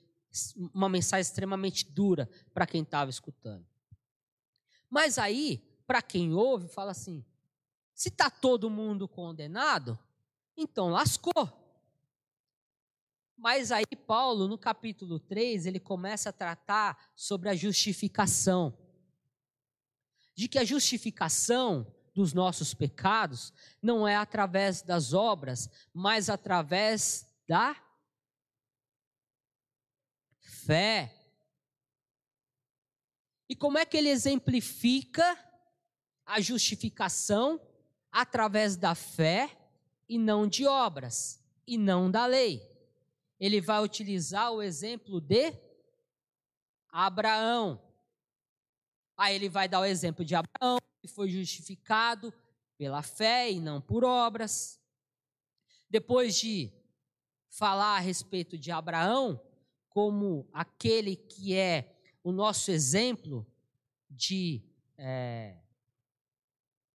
uma 0.73 0.89
mensagem 0.89 1.21
extremamente 1.21 1.89
dura 1.89 2.29
para 2.53 2.67
quem 2.67 2.81
estava 2.81 3.09
escutando. 3.09 3.65
Mas 4.89 5.17
aí, 5.17 5.57
para 5.87 6.01
quem 6.01 6.33
ouve, 6.33 6.67
fala 6.67 6.91
assim: 6.91 7.25
se 7.93 8.09
está 8.09 8.29
todo 8.29 8.69
mundo 8.69 9.07
condenado, 9.07 9.97
então 10.57 10.89
lascou. 10.89 11.62
Mas 13.43 13.73
aí 13.73 13.85
Paulo, 14.07 14.47
no 14.47 14.57
capítulo 14.57 15.19
3, 15.19 15.65
ele 15.65 15.77
começa 15.77 16.29
a 16.29 16.31
tratar 16.31 17.11
sobre 17.13 17.49
a 17.49 17.53
justificação. 17.53 18.73
De 20.33 20.47
que 20.47 20.57
a 20.57 20.63
justificação 20.63 21.93
dos 22.15 22.31
nossos 22.31 22.73
pecados 22.73 23.51
não 23.81 24.07
é 24.07 24.15
através 24.15 24.81
das 24.81 25.11
obras, 25.11 25.69
mas 25.93 26.29
através 26.29 27.27
da 27.45 27.75
fé. 30.39 31.13
E 33.49 33.57
como 33.57 33.77
é 33.77 33.85
que 33.85 33.97
ele 33.97 34.07
exemplifica 34.07 35.37
a 36.25 36.39
justificação 36.39 37.59
através 38.09 38.77
da 38.77 38.95
fé 38.95 39.51
e 40.07 40.17
não 40.17 40.47
de 40.47 40.65
obras, 40.65 41.43
e 41.67 41.77
não 41.77 42.09
da 42.09 42.25
lei? 42.25 42.72
Ele 43.43 43.59
vai 43.59 43.83
utilizar 43.83 44.53
o 44.53 44.61
exemplo 44.61 45.19
de 45.19 45.53
Abraão. 46.87 47.77
Aí 49.17 49.35
ele 49.35 49.49
vai 49.49 49.67
dar 49.67 49.81
o 49.81 49.85
exemplo 49.85 50.23
de 50.23 50.33
Abraão, 50.33 50.77
que 51.01 51.09
foi 51.09 51.29
justificado 51.29 52.33
pela 52.77 53.01
fé 53.01 53.51
e 53.51 53.59
não 53.59 53.81
por 53.81 54.05
obras. 54.05 54.79
Depois 55.89 56.37
de 56.39 56.71
falar 57.49 57.97
a 57.97 57.99
respeito 57.99 58.57
de 58.57 58.71
Abraão 58.71 59.37
como 59.89 60.47
aquele 60.53 61.17
que 61.17 61.53
é 61.53 61.99
o 62.23 62.31
nosso 62.31 62.71
exemplo 62.71 63.45
de, 64.09 64.63
é, 64.97 65.57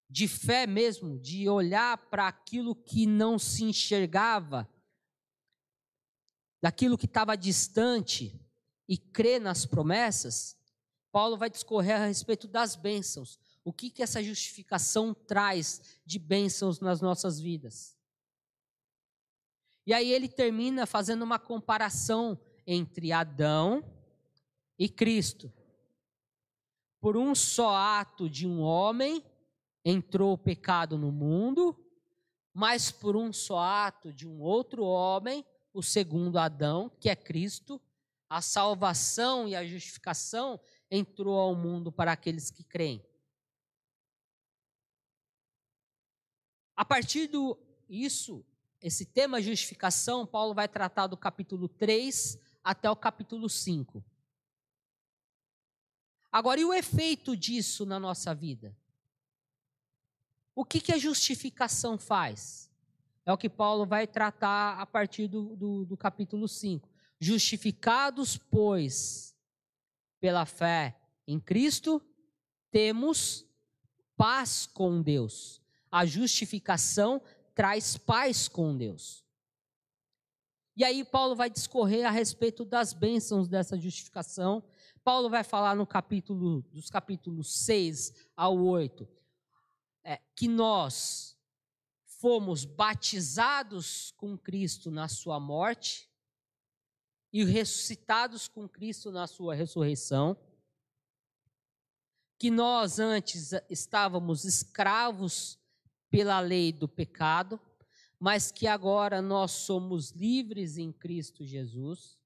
de 0.09 0.27
fé 0.27 0.67
mesmo, 0.67 1.19
de 1.19 1.47
olhar 1.47 1.99
para 2.09 2.27
aquilo 2.27 2.75
que 2.75 3.05
não 3.05 3.39
se 3.39 3.65
enxergava 3.65 4.67
daquilo 6.61 6.99
que 6.99 7.07
estava 7.07 7.37
distante 7.37 8.39
e 8.89 8.97
crer 8.97 9.41
nas 9.41 9.65
promessas, 9.67 10.57
Paulo 11.13 11.37
vai 11.37 11.51
discorrer 11.51 11.97
a 11.97 12.07
respeito 12.07 12.47
das 12.47 12.77
bênçãos. 12.77 13.39
O 13.65 13.73
que, 13.73 13.91
que 13.91 14.03
essa 14.03 14.23
justificação 14.23 15.13
traz 15.13 16.01
de 16.05 16.19
bênçãos 16.19 16.81
nas 16.81 17.01
nossas 17.01 17.39
vidas? 17.39 17.97
E 19.87 19.93
aí 19.93 20.13
ele 20.13 20.29
termina 20.29 20.87
fazendo 20.87 21.23
uma 21.23 21.39
comparação 21.39 22.39
entre 22.67 23.11
Adão 23.13 23.83
e 24.79 24.89
Cristo. 24.89 25.53
Por 27.01 27.17
um 27.17 27.35
só 27.35 27.75
ato 27.75 28.29
de 28.29 28.47
um 28.47 28.61
homem 28.61 29.25
entrou 29.85 30.35
o 30.35 30.39
pecado 30.39 30.99
no 30.99 31.11
mundo, 31.11 31.75
mas 32.53 32.91
por 32.91 33.17
um 33.17 33.33
só 33.33 33.59
ato 33.59 34.13
de 34.13 34.27
um 34.27 34.43
outro 34.43 34.85
homem 34.85 35.45
o 35.73 35.83
segundo 35.83 36.39
Adão, 36.39 36.91
que 37.01 37.09
é 37.09 37.17
Cristo, 37.17 37.81
a 38.29 38.43
salvação 38.43 39.49
e 39.49 39.55
a 39.55 39.67
justificação 39.67 40.61
entrou 40.91 41.39
ao 41.39 41.55
mundo 41.55 41.91
para 41.91 42.13
aqueles 42.13 42.51
que 42.51 42.63
creem. 42.63 43.05
A 46.77 46.85
partir 46.85 47.27
do 47.27 47.59
isso, 47.89 48.45
esse 48.81 49.07
tema 49.07 49.43
justificação, 49.43 50.27
Paulo 50.27 50.55
vai 50.55 50.69
tratar 50.69 51.07
do 51.07 51.17
capítulo 51.17 51.69
3 51.69 52.39
até 52.63 52.91
o 52.91 52.97
capítulo 52.97 53.49
5. 53.49 54.05
Agora, 56.31 56.61
e 56.61 56.65
o 56.65 56.75
efeito 56.75 57.37
disso 57.37 57.87
na 57.87 57.99
nossa 57.99 58.35
vida? 58.35 58.77
O 60.55 60.65
que, 60.65 60.81
que 60.81 60.93
a 60.93 60.99
justificação 60.99 61.99
faz? 61.99 62.68
É 63.29 63.33
o 63.33 63.37
que 63.37 63.51
Paulo 63.51 63.85
vai 63.85 64.07
tratar 64.07 64.81
a 64.81 64.87
partir 64.87 65.29
do, 65.29 65.55
do, 65.55 65.85
do 65.85 65.99
capítulo 65.99 66.49
5. 66.49 66.89
Justificados, 67.21 68.39
pois, 68.39 69.37
pela 70.19 70.47
fé 70.47 70.99
em 71.27 71.39
Cristo, 71.39 72.01
temos 72.71 73.45
paz 74.17 74.65
com 74.65 75.03
Deus. 75.03 75.61
A 75.93 76.07
justificação 76.07 77.21
traz 77.55 77.99
paz 77.99 78.49
com 78.49 78.75
Deus. 78.75 79.23
E 80.75 80.83
aí 80.83 81.05
Paulo 81.05 81.37
vai 81.37 81.51
discorrer 81.51 82.07
a 82.07 82.11
respeito 82.11 82.65
das 82.65 82.95
bênçãos 82.95 83.47
dessa 83.47 83.77
justificação. 83.77 84.65
Paulo 85.05 85.29
vai 85.29 85.45
falar 85.45 85.77
no 85.77 85.87
capítulo 85.87 86.63
dos 86.73 86.89
capítulos 86.89 87.53
6 87.59 88.31
ao 88.35 88.59
8 88.59 89.07
é, 90.03 90.19
que 90.35 90.49
nós 90.49 91.38
fomos 92.19 92.65
batizados 92.65 94.13
com 94.17 94.37
Cristo 94.37 94.91
na 94.91 95.09
sua 95.09 95.39
morte 95.39 96.11
e 97.33 97.45
ressuscitados 97.45 98.49
com 98.49 98.69
Cristo 98.69 99.13
na 99.13 99.27
sua 99.27 99.55
ressurreição, 99.55 100.37
que 102.39 102.51
nós 102.51 102.99
antes 102.99 103.53
estávamos 103.69 104.45
escravos 104.45 105.59
pela 106.11 106.41
lei 106.41 106.73
do 106.73 106.89
pecado, 106.89 107.61
mas 108.19 108.51
que 108.51 108.67
agora 108.67 109.23
nós 109.23 109.53
somos 109.53 110.11
livres 110.11 110.77
em 110.77 110.93
Cristo 110.93 111.45
Jesus. 111.45 112.19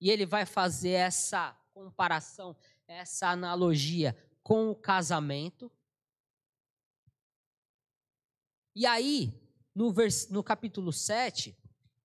E 0.00 0.10
ele 0.10 0.26
vai 0.26 0.44
fazer 0.44 0.90
essa 0.90 1.52
comparação, 1.72 2.56
essa 2.88 3.28
analogia 3.28 4.16
com 4.42 4.70
o 4.70 4.74
casamento. 4.74 5.70
E 8.74 8.86
aí, 8.86 9.32
no, 9.74 9.92
vers, 9.92 10.28
no 10.28 10.42
capítulo 10.42 10.92
7, 10.92 11.56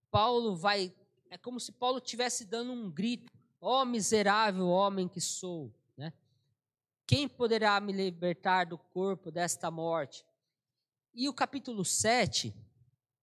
Paulo 0.09 0.55
vai. 0.55 0.93
É 1.29 1.37
como 1.37 1.59
se 1.59 1.71
Paulo 1.71 1.97
estivesse 1.97 2.45
dando 2.45 2.71
um 2.71 2.89
grito: 2.89 3.31
Ó 3.61 3.81
oh, 3.81 3.85
miserável 3.85 4.67
homem 4.67 5.07
que 5.07 5.21
sou, 5.21 5.73
né? 5.97 6.13
Quem 7.05 7.27
poderá 7.27 7.79
me 7.79 7.91
libertar 7.91 8.65
do 8.65 8.77
corpo 8.77 9.29
desta 9.29 9.69
morte? 9.69 10.25
E 11.13 11.29
o 11.29 11.33
capítulo 11.33 11.85
7, 11.85 12.53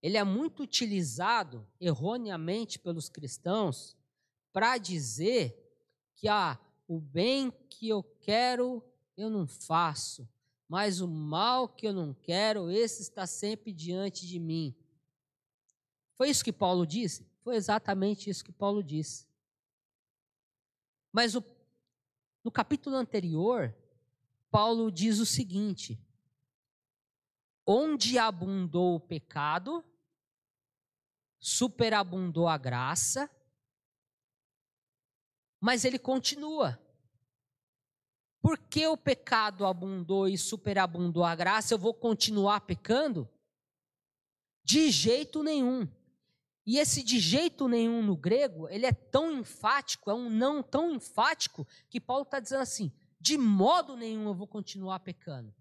ele 0.02 0.16
é 0.16 0.24
muito 0.24 0.62
utilizado 0.62 1.66
erroneamente 1.80 2.78
pelos 2.78 3.08
cristãos 3.08 3.96
para 4.52 4.78
dizer 4.78 5.58
que 6.14 6.28
ah, 6.28 6.58
o 6.86 7.00
bem 7.00 7.50
que 7.68 7.88
eu 7.88 8.02
quero 8.20 8.82
eu 9.16 9.28
não 9.28 9.46
faço, 9.46 10.28
mas 10.72 11.02
o 11.02 11.06
mal 11.06 11.68
que 11.68 11.86
eu 11.86 11.92
não 11.92 12.14
quero, 12.14 12.70
esse 12.70 13.02
está 13.02 13.26
sempre 13.26 13.74
diante 13.74 14.26
de 14.26 14.38
mim. 14.38 14.74
Foi 16.16 16.30
isso 16.30 16.42
que 16.42 16.50
Paulo 16.50 16.86
disse? 16.86 17.30
Foi 17.44 17.56
exatamente 17.56 18.30
isso 18.30 18.42
que 18.42 18.52
Paulo 18.52 18.82
disse. 18.82 19.26
Mas 21.12 21.34
o, 21.34 21.44
no 22.42 22.50
capítulo 22.50 22.96
anterior, 22.96 23.76
Paulo 24.50 24.90
diz 24.90 25.18
o 25.18 25.26
seguinte: 25.26 26.00
onde 27.66 28.18
abundou 28.18 28.94
o 28.94 29.00
pecado, 29.00 29.84
superabundou 31.38 32.48
a 32.48 32.56
graça, 32.56 33.30
mas 35.60 35.84
ele 35.84 35.98
continua. 35.98 36.81
Por 38.42 38.58
que 38.58 38.84
o 38.88 38.96
pecado 38.96 39.64
abundou 39.64 40.26
e 40.28 40.36
superabundou 40.36 41.22
a 41.22 41.32
graça, 41.32 41.72
eu 41.72 41.78
vou 41.78 41.94
continuar 41.94 42.62
pecando? 42.62 43.28
De 44.64 44.90
jeito 44.90 45.44
nenhum. 45.44 45.88
E 46.66 46.78
esse 46.78 47.04
de 47.04 47.20
jeito 47.20 47.68
nenhum 47.68 48.02
no 48.02 48.16
grego, 48.16 48.68
ele 48.68 48.84
é 48.84 48.92
tão 48.92 49.32
enfático, 49.32 50.10
é 50.10 50.14
um 50.14 50.28
não 50.28 50.60
tão 50.60 50.92
enfático, 50.92 51.66
que 51.88 52.00
Paulo 52.00 52.24
está 52.24 52.40
dizendo 52.40 52.62
assim: 52.62 52.92
de 53.20 53.38
modo 53.38 53.96
nenhum 53.96 54.26
eu 54.26 54.34
vou 54.34 54.48
continuar 54.48 54.98
pecando. 55.00 55.54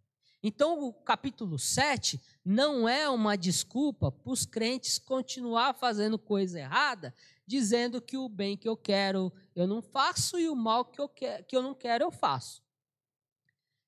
Então, 0.44 0.84
o 0.84 0.92
capítulo 0.92 1.60
7 1.60 2.20
não 2.44 2.90
é 2.90 3.08
uma 3.08 3.38
desculpa 3.38 4.12
para 4.12 4.32
os 4.32 4.44
crentes 4.44 4.98
continuar 4.98 5.76
fazendo 5.76 6.18
coisa 6.18 6.60
errada, 6.60 7.14
dizendo 7.46 8.02
que 8.02 8.18
o 8.18 8.28
bem 8.28 8.58
que 8.58 8.68
eu 8.68 8.76
quero 8.76 9.32
eu 9.56 9.68
não 9.68 9.84
faço 9.84 10.40
e 10.40 10.50
o 10.50 10.56
mal 10.56 10.86
que 10.86 11.00
eu, 11.00 11.08
que 11.08 11.56
eu 11.56 11.62
não 11.62 11.76
quero 11.76 12.06
eu 12.06 12.12
faço. 12.12 12.64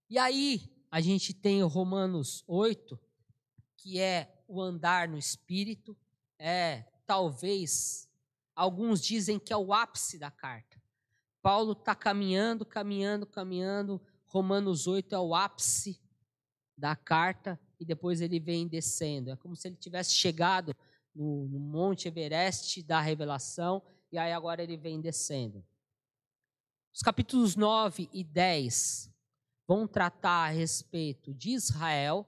E 0.10 0.18
aí, 0.18 0.70
a 0.92 1.02
gente 1.02 1.34
tem 1.34 1.64
o 1.64 1.68
Romanos 1.68 2.44
8, 2.48 3.00
que 3.78 4.00
é 4.00 4.44
o 4.48 4.62
andar 4.62 5.08
no 5.08 5.18
espírito, 5.18 5.98
é 6.38 6.84
talvez, 7.06 8.10
alguns 8.56 9.02
dizem 9.02 9.40
que 9.40 9.52
é 9.52 9.58
o 9.58 9.74
ápice 9.74 10.18
da 10.18 10.30
carta. 10.30 10.82
Paulo 11.42 11.74
está 11.74 11.94
caminhando, 11.94 12.66
caminhando, 12.66 13.26
caminhando. 13.26 14.02
Romanos 14.26 14.88
8 14.88 15.14
é 15.14 15.20
o 15.20 15.36
ápice 15.36 16.00
da 16.78 16.96
carta 16.96 17.60
e 17.80 17.86
depois 17.86 18.22
ele 18.22 18.40
vem 18.40 18.68
descendo. 18.68 19.30
É 19.30 19.36
como 19.36 19.56
se 19.56 19.68
ele 19.68 19.76
tivesse 19.76 20.14
chegado 20.14 20.76
no, 21.14 21.48
no 21.50 21.60
Monte 21.60 22.08
Everest 22.08 22.82
da 22.84 23.02
revelação 23.02 23.84
e 24.12 24.18
aí 24.18 24.32
agora 24.32 24.64
ele 24.64 24.78
vem 24.78 25.02
descendo. 25.02 25.66
Os 26.94 27.02
capítulos 27.02 27.56
9 27.56 28.10
e 28.14 28.24
10 28.24 29.13
vão 29.68 29.88
tratar 29.88 30.48
a 30.48 30.52
respeito 30.52 31.34
de 31.34 31.52
Israel, 31.52 32.28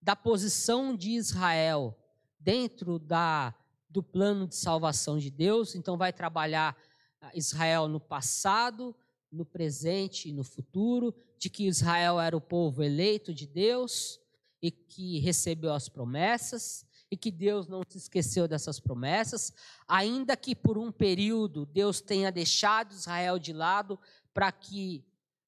da 0.00 0.14
posição 0.14 0.94
de 0.96 1.10
Israel 1.12 1.96
dentro 2.38 2.98
da, 2.98 3.54
do 3.88 4.02
plano 4.02 4.46
de 4.46 4.56
salvação 4.56 5.18
de 5.18 5.30
Deus. 5.30 5.74
Então, 5.74 5.96
vai 5.96 6.12
trabalhar 6.12 6.76
ah, 7.20 7.30
Israel 7.34 7.88
no 7.88 8.00
passado, 8.00 8.94
no 9.30 9.44
presente 9.44 10.28
e 10.28 10.32
no 10.32 10.44
futuro, 10.44 11.14
de 11.38 11.48
que 11.48 11.66
Israel 11.66 12.20
era 12.20 12.36
o 12.36 12.40
povo 12.40 12.82
eleito 12.82 13.32
de 13.32 13.46
Deus 13.46 14.20
e 14.60 14.70
que 14.70 15.18
recebeu 15.20 15.72
as 15.72 15.88
promessas 15.88 16.86
e 17.10 17.16
que 17.16 17.30
Deus 17.30 17.68
não 17.68 17.82
se 17.88 17.98
esqueceu 17.98 18.48
dessas 18.48 18.80
promessas, 18.80 19.52
ainda 19.86 20.36
que 20.36 20.54
por 20.54 20.76
um 20.76 20.90
período 20.90 21.64
Deus 21.66 22.00
tenha 22.00 22.32
deixado 22.32 22.92
Israel 22.92 23.38
de 23.38 23.52
lado 23.52 23.98
para 24.32 24.50
que 24.50 25.04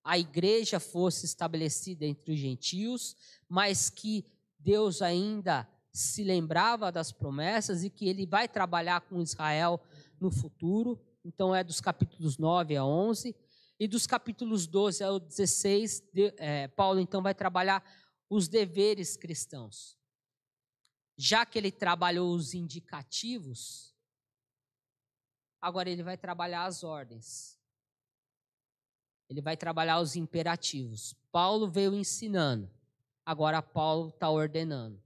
a 0.07 0.17
igreja 0.17 0.79
fosse 0.79 1.27
estabelecida 1.27 2.07
entre 2.07 2.33
os 2.33 2.39
gentios, 2.39 3.17
mas 3.49 3.91
que 3.91 4.25
Deus 4.57 5.03
ainda 5.03 5.69
se 5.93 6.23
lembrava 6.23 6.93
das 6.93 7.11
promessas 7.11 7.83
e 7.83 7.91
que 7.91 8.09
ele 8.09 8.25
vai 8.25 8.47
trabalhar 8.47 9.01
com 9.01 9.21
Israel 9.21 9.83
no 10.21 10.31
futuro. 10.31 10.97
Então, 11.25 11.53
é 11.53 11.65
dos 11.65 11.81
capítulos 11.81 12.39
9 12.39 12.77
a 12.77 12.85
11. 12.85 13.35
E 13.81 13.89
dos 13.89 14.07
capítulos 14.07 14.69
12 14.69 15.03
ao 15.03 15.19
16, 15.19 16.05
de, 16.13 16.33
é, 16.37 16.69
Paulo 16.69 17.01
então 17.01 17.21
vai 17.21 17.35
trabalhar 17.35 17.85
os 18.31 18.47
deveres 18.47 19.17
cristãos. 19.17 19.99
Já 21.17 21.45
que 21.45 21.59
ele 21.59 21.73
trabalhou 21.73 22.33
os 22.33 22.55
indicativos, 22.55 23.93
agora 25.61 25.91
ele 25.91 26.05
vai 26.05 26.17
trabalhar 26.17 26.65
as 26.65 26.85
ordens. 26.85 27.56
Ele 29.29 29.41
vai 29.41 29.57
trabalhar 29.57 30.01
os 30.01 30.17
imperativos. 30.17 31.15
Paulo 31.33 31.69
veio 31.69 31.95
ensinando, 31.95 32.71
agora 33.25 33.61
Paulo 33.61 34.09
está 34.09 34.31
ordenando. 34.31 35.03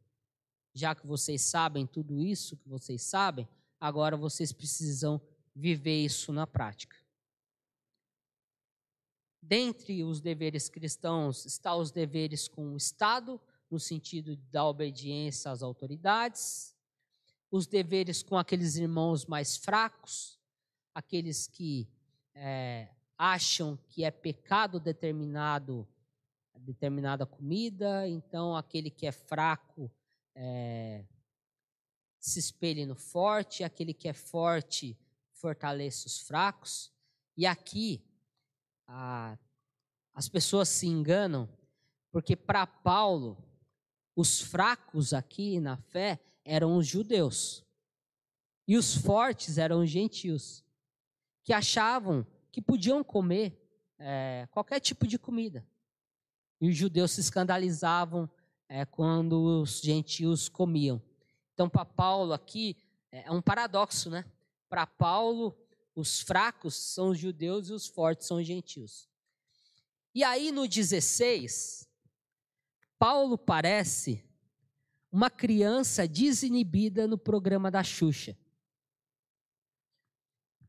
Já 0.72 0.94
que 0.94 1.06
vocês 1.06 1.42
sabem 1.42 1.86
tudo 1.86 2.20
isso 2.20 2.56
que 2.56 2.68
vocês 2.68 3.02
sabem, 3.02 3.48
agora 3.80 4.16
vocês 4.16 4.52
precisam 4.52 5.20
viver 5.54 6.04
isso 6.04 6.32
na 6.32 6.46
prática. 6.46 6.96
Dentre 9.42 10.04
os 10.04 10.20
deveres 10.20 10.68
cristãos 10.68 11.44
está 11.44 11.74
os 11.74 11.90
deveres 11.90 12.46
com 12.46 12.74
o 12.74 12.76
Estado, 12.76 13.40
no 13.70 13.80
sentido 13.80 14.36
da 14.50 14.64
obediência 14.64 15.50
às 15.50 15.62
autoridades, 15.62 16.76
os 17.50 17.66
deveres 17.66 18.22
com 18.22 18.36
aqueles 18.36 18.76
irmãos 18.76 19.26
mais 19.26 19.56
fracos, 19.56 20.38
aqueles 20.94 21.46
que 21.46 21.88
é, 22.34 22.88
acham 23.22 23.76
que 23.90 24.02
é 24.02 24.10
pecado 24.10 24.80
determinado 24.80 25.86
determinada 26.54 27.26
comida, 27.26 28.08
então 28.08 28.56
aquele 28.56 28.90
que 28.90 29.06
é 29.06 29.12
fraco 29.12 29.90
é, 30.34 31.04
se 32.18 32.38
espelhe 32.38 32.86
no 32.86 32.94
forte, 32.94 33.62
aquele 33.62 33.92
que 33.92 34.08
é 34.08 34.12
forte 34.14 34.98
fortaleça 35.34 36.06
os 36.06 36.18
fracos. 36.20 36.92
E 37.36 37.46
aqui 37.46 38.02
a, 38.86 39.38
as 40.14 40.28
pessoas 40.28 40.68
se 40.70 40.86
enganam, 40.86 41.48
porque 42.10 42.34
para 42.34 42.66
Paulo, 42.66 43.42
os 44.16 44.40
fracos 44.40 45.12
aqui 45.12 45.60
na 45.60 45.76
fé 45.76 46.18
eram 46.42 46.76
os 46.76 46.86
judeus, 46.86 47.66
e 48.66 48.78
os 48.78 48.94
fortes 48.94 49.58
eram 49.58 49.82
os 49.82 49.90
gentios, 49.90 50.64
que 51.42 51.52
achavam 51.52 52.26
que 52.50 52.60
podiam 52.60 53.02
comer 53.04 53.60
é, 53.98 54.48
qualquer 54.50 54.80
tipo 54.80 55.06
de 55.06 55.18
comida. 55.18 55.66
E 56.60 56.68
os 56.68 56.76
judeus 56.76 57.12
se 57.12 57.20
escandalizavam 57.20 58.28
é, 58.68 58.84
quando 58.84 59.62
os 59.62 59.80
gentios 59.80 60.48
comiam. 60.48 61.02
Então, 61.54 61.68
para 61.68 61.84
Paulo 61.84 62.32
aqui, 62.32 62.76
é, 63.10 63.26
é 63.26 63.30
um 63.30 63.42
paradoxo, 63.42 64.10
né? 64.10 64.24
Para 64.68 64.86
Paulo, 64.86 65.56
os 65.94 66.20
fracos 66.20 66.74
são 66.74 67.08
os 67.08 67.18
judeus 67.18 67.68
e 67.68 67.72
os 67.72 67.86
fortes 67.86 68.26
são 68.26 68.38
os 68.38 68.46
gentios. 68.46 69.08
E 70.14 70.24
aí, 70.24 70.50
no 70.50 70.66
16, 70.66 71.88
Paulo 72.98 73.36
parece 73.38 74.24
uma 75.10 75.30
criança 75.30 76.06
desinibida 76.06 77.06
no 77.06 77.18
programa 77.18 77.70
da 77.70 77.82
Xuxa. 77.82 78.36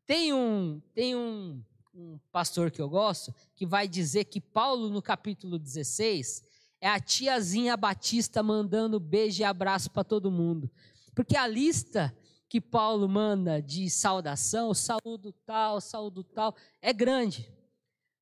Tem 0.05 0.33
um, 0.33 0.81
tem 0.93 1.15
um, 1.15 1.63
um 1.93 2.17
pastor 2.31 2.71
que 2.71 2.81
eu 2.81 2.89
gosto, 2.89 3.33
que 3.55 3.65
vai 3.65 3.87
dizer 3.87 4.25
que 4.25 4.39
Paulo, 4.39 4.89
no 4.89 5.01
capítulo 5.01 5.59
16, 5.59 6.43
é 6.79 6.87
a 6.89 6.99
tiazinha 6.99 7.77
Batista 7.77 8.41
mandando 8.41 8.99
beijo 8.99 9.41
e 9.41 9.43
abraço 9.43 9.91
para 9.91 10.03
todo 10.03 10.31
mundo. 10.31 10.71
Porque 11.13 11.35
a 11.35 11.47
lista 11.47 12.15
que 12.49 12.59
Paulo 12.59 13.07
manda 13.07 13.61
de 13.61 13.89
saudação, 13.89 14.73
saúdo 14.73 15.31
tal, 15.45 15.79
saúdo 15.79 16.23
tal, 16.23 16.55
é 16.81 16.91
grande. 16.91 17.49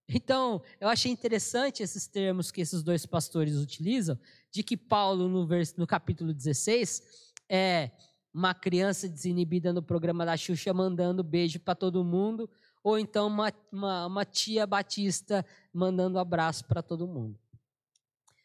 Então, 0.08 0.62
eu 0.80 0.88
achei 0.88 1.12
interessante 1.12 1.84
esses 1.84 2.08
termos 2.08 2.52
que 2.52 2.62
esses 2.62 2.82
dois 2.82 3.06
pastores 3.06 3.56
utilizam, 3.58 4.20
de 4.52 4.64
que 4.64 4.76
Paulo, 4.76 5.28
no, 5.28 5.46
vers, 5.46 5.76
no 5.76 5.86
capítulo 5.86 6.34
16, 6.34 7.32
é 7.48 7.92
uma 8.34 8.54
criança 8.54 9.08
desinibida 9.08 9.72
no 9.72 9.84
programa 9.84 10.26
da 10.26 10.36
Xuxa 10.36 10.74
mandando 10.74 11.24
beijo 11.24 11.60
para 11.60 11.76
todo 11.76 12.04
mundo, 12.04 12.50
ou 12.84 12.98
então 12.98 13.28
uma, 13.28 13.54
uma, 13.72 14.06
uma 14.06 14.26
tia 14.26 14.66
batista 14.66 15.46
mandando 15.74 16.20
abraço 16.20 16.66
para 16.66 16.82
todo 16.82 17.08
mundo. 17.08 17.40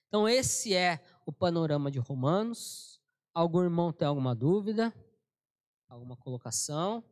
Então, 0.09 0.29
esse 0.29 0.75
é 0.75 1.05
o 1.27 1.33
panorama 1.33 1.91
de 1.91 1.99
Romanos. 1.99 3.01
Algum 3.33 3.63
irmão 3.63 3.93
tem 3.93 4.07
alguma 4.07 4.35
dúvida? 4.35 4.95
Alguma 5.89 6.17
colocação? 6.17 7.03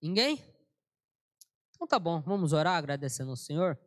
Ninguém? 0.00 0.44
Então 1.74 1.86
tá 1.86 1.98
bom, 1.98 2.20
vamos 2.20 2.52
orar 2.52 2.76
agradecendo 2.76 3.30
ao 3.30 3.36
Senhor. 3.36 3.78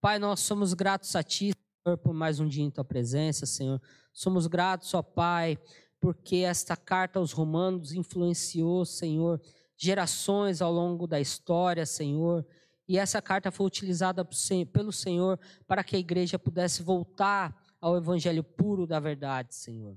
Pai, 0.00 0.18
nós 0.18 0.40
somos 0.40 0.74
gratos 0.74 1.14
a 1.16 1.22
Ti, 1.22 1.52
Senhor, 1.84 1.96
por 1.98 2.12
mais 2.12 2.40
um 2.40 2.48
dia 2.48 2.64
em 2.64 2.70
Tua 2.70 2.84
presença, 2.84 3.46
Senhor. 3.46 3.80
Somos 4.12 4.46
gratos, 4.46 4.94
ó 4.94 5.02
Pai, 5.02 5.58
porque 6.00 6.36
esta 6.36 6.76
carta 6.76 7.18
aos 7.18 7.32
Romanos 7.32 7.92
influenciou, 7.92 8.84
Senhor, 8.84 9.40
gerações 9.78 10.60
ao 10.60 10.72
longo 10.72 11.06
da 11.06 11.20
história, 11.20 11.86
Senhor. 11.86 12.44
E 12.86 12.98
essa 12.98 13.22
carta 13.22 13.50
foi 13.50 13.66
utilizada 13.66 14.28
pelo 14.72 14.92
Senhor 14.92 15.38
para 15.66 15.84
que 15.84 15.94
a 15.94 15.98
igreja 15.98 16.38
pudesse 16.38 16.82
voltar 16.82 17.56
ao 17.80 17.96
evangelho 17.96 18.42
puro 18.42 18.86
da 18.86 18.98
verdade, 18.98 19.54
Senhor. 19.54 19.96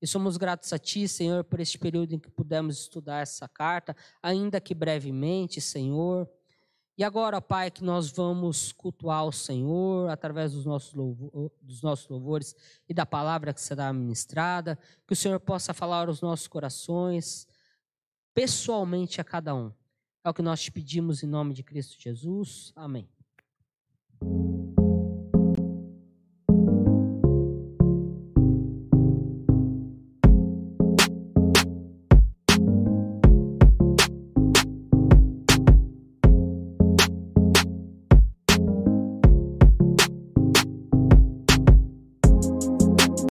E 0.00 0.06
somos 0.06 0.36
gratos 0.36 0.72
a 0.72 0.78
Ti, 0.78 1.08
Senhor, 1.08 1.42
por 1.42 1.58
este 1.58 1.78
período 1.78 2.14
em 2.14 2.18
que 2.18 2.30
pudemos 2.30 2.78
estudar 2.78 3.22
essa 3.22 3.48
carta, 3.48 3.96
ainda 4.22 4.60
que 4.60 4.74
brevemente, 4.74 5.60
Senhor. 5.60 6.28
E 6.98 7.02
agora, 7.02 7.40
Pai, 7.40 7.70
que 7.70 7.82
nós 7.82 8.10
vamos 8.10 8.72
cultuar 8.72 9.24
o 9.26 9.32
Senhor 9.32 10.08
através 10.08 10.52
dos 10.52 10.64
nossos, 10.64 10.92
dos 11.60 11.82
nossos 11.82 12.08
louvores 12.08 12.54
e 12.88 12.94
da 12.94 13.04
palavra 13.04 13.52
que 13.52 13.60
será 13.60 13.92
ministrada, 13.92 14.78
que 15.06 15.12
o 15.12 15.16
Senhor 15.16 15.40
possa 15.40 15.74
falar 15.74 16.08
aos 16.08 16.20
nossos 16.20 16.46
corações, 16.46 17.48
pessoalmente 18.36 19.18
a 19.18 19.24
cada 19.24 19.54
um. 19.54 19.72
É 20.22 20.28
o 20.28 20.34
que 20.34 20.42
nós 20.42 20.60
te 20.60 20.70
pedimos 20.70 21.22
em 21.22 21.26
nome 21.26 21.54
de 21.54 21.62
Cristo 21.62 21.96
Jesus. 21.98 22.70
Amém. 22.76 23.08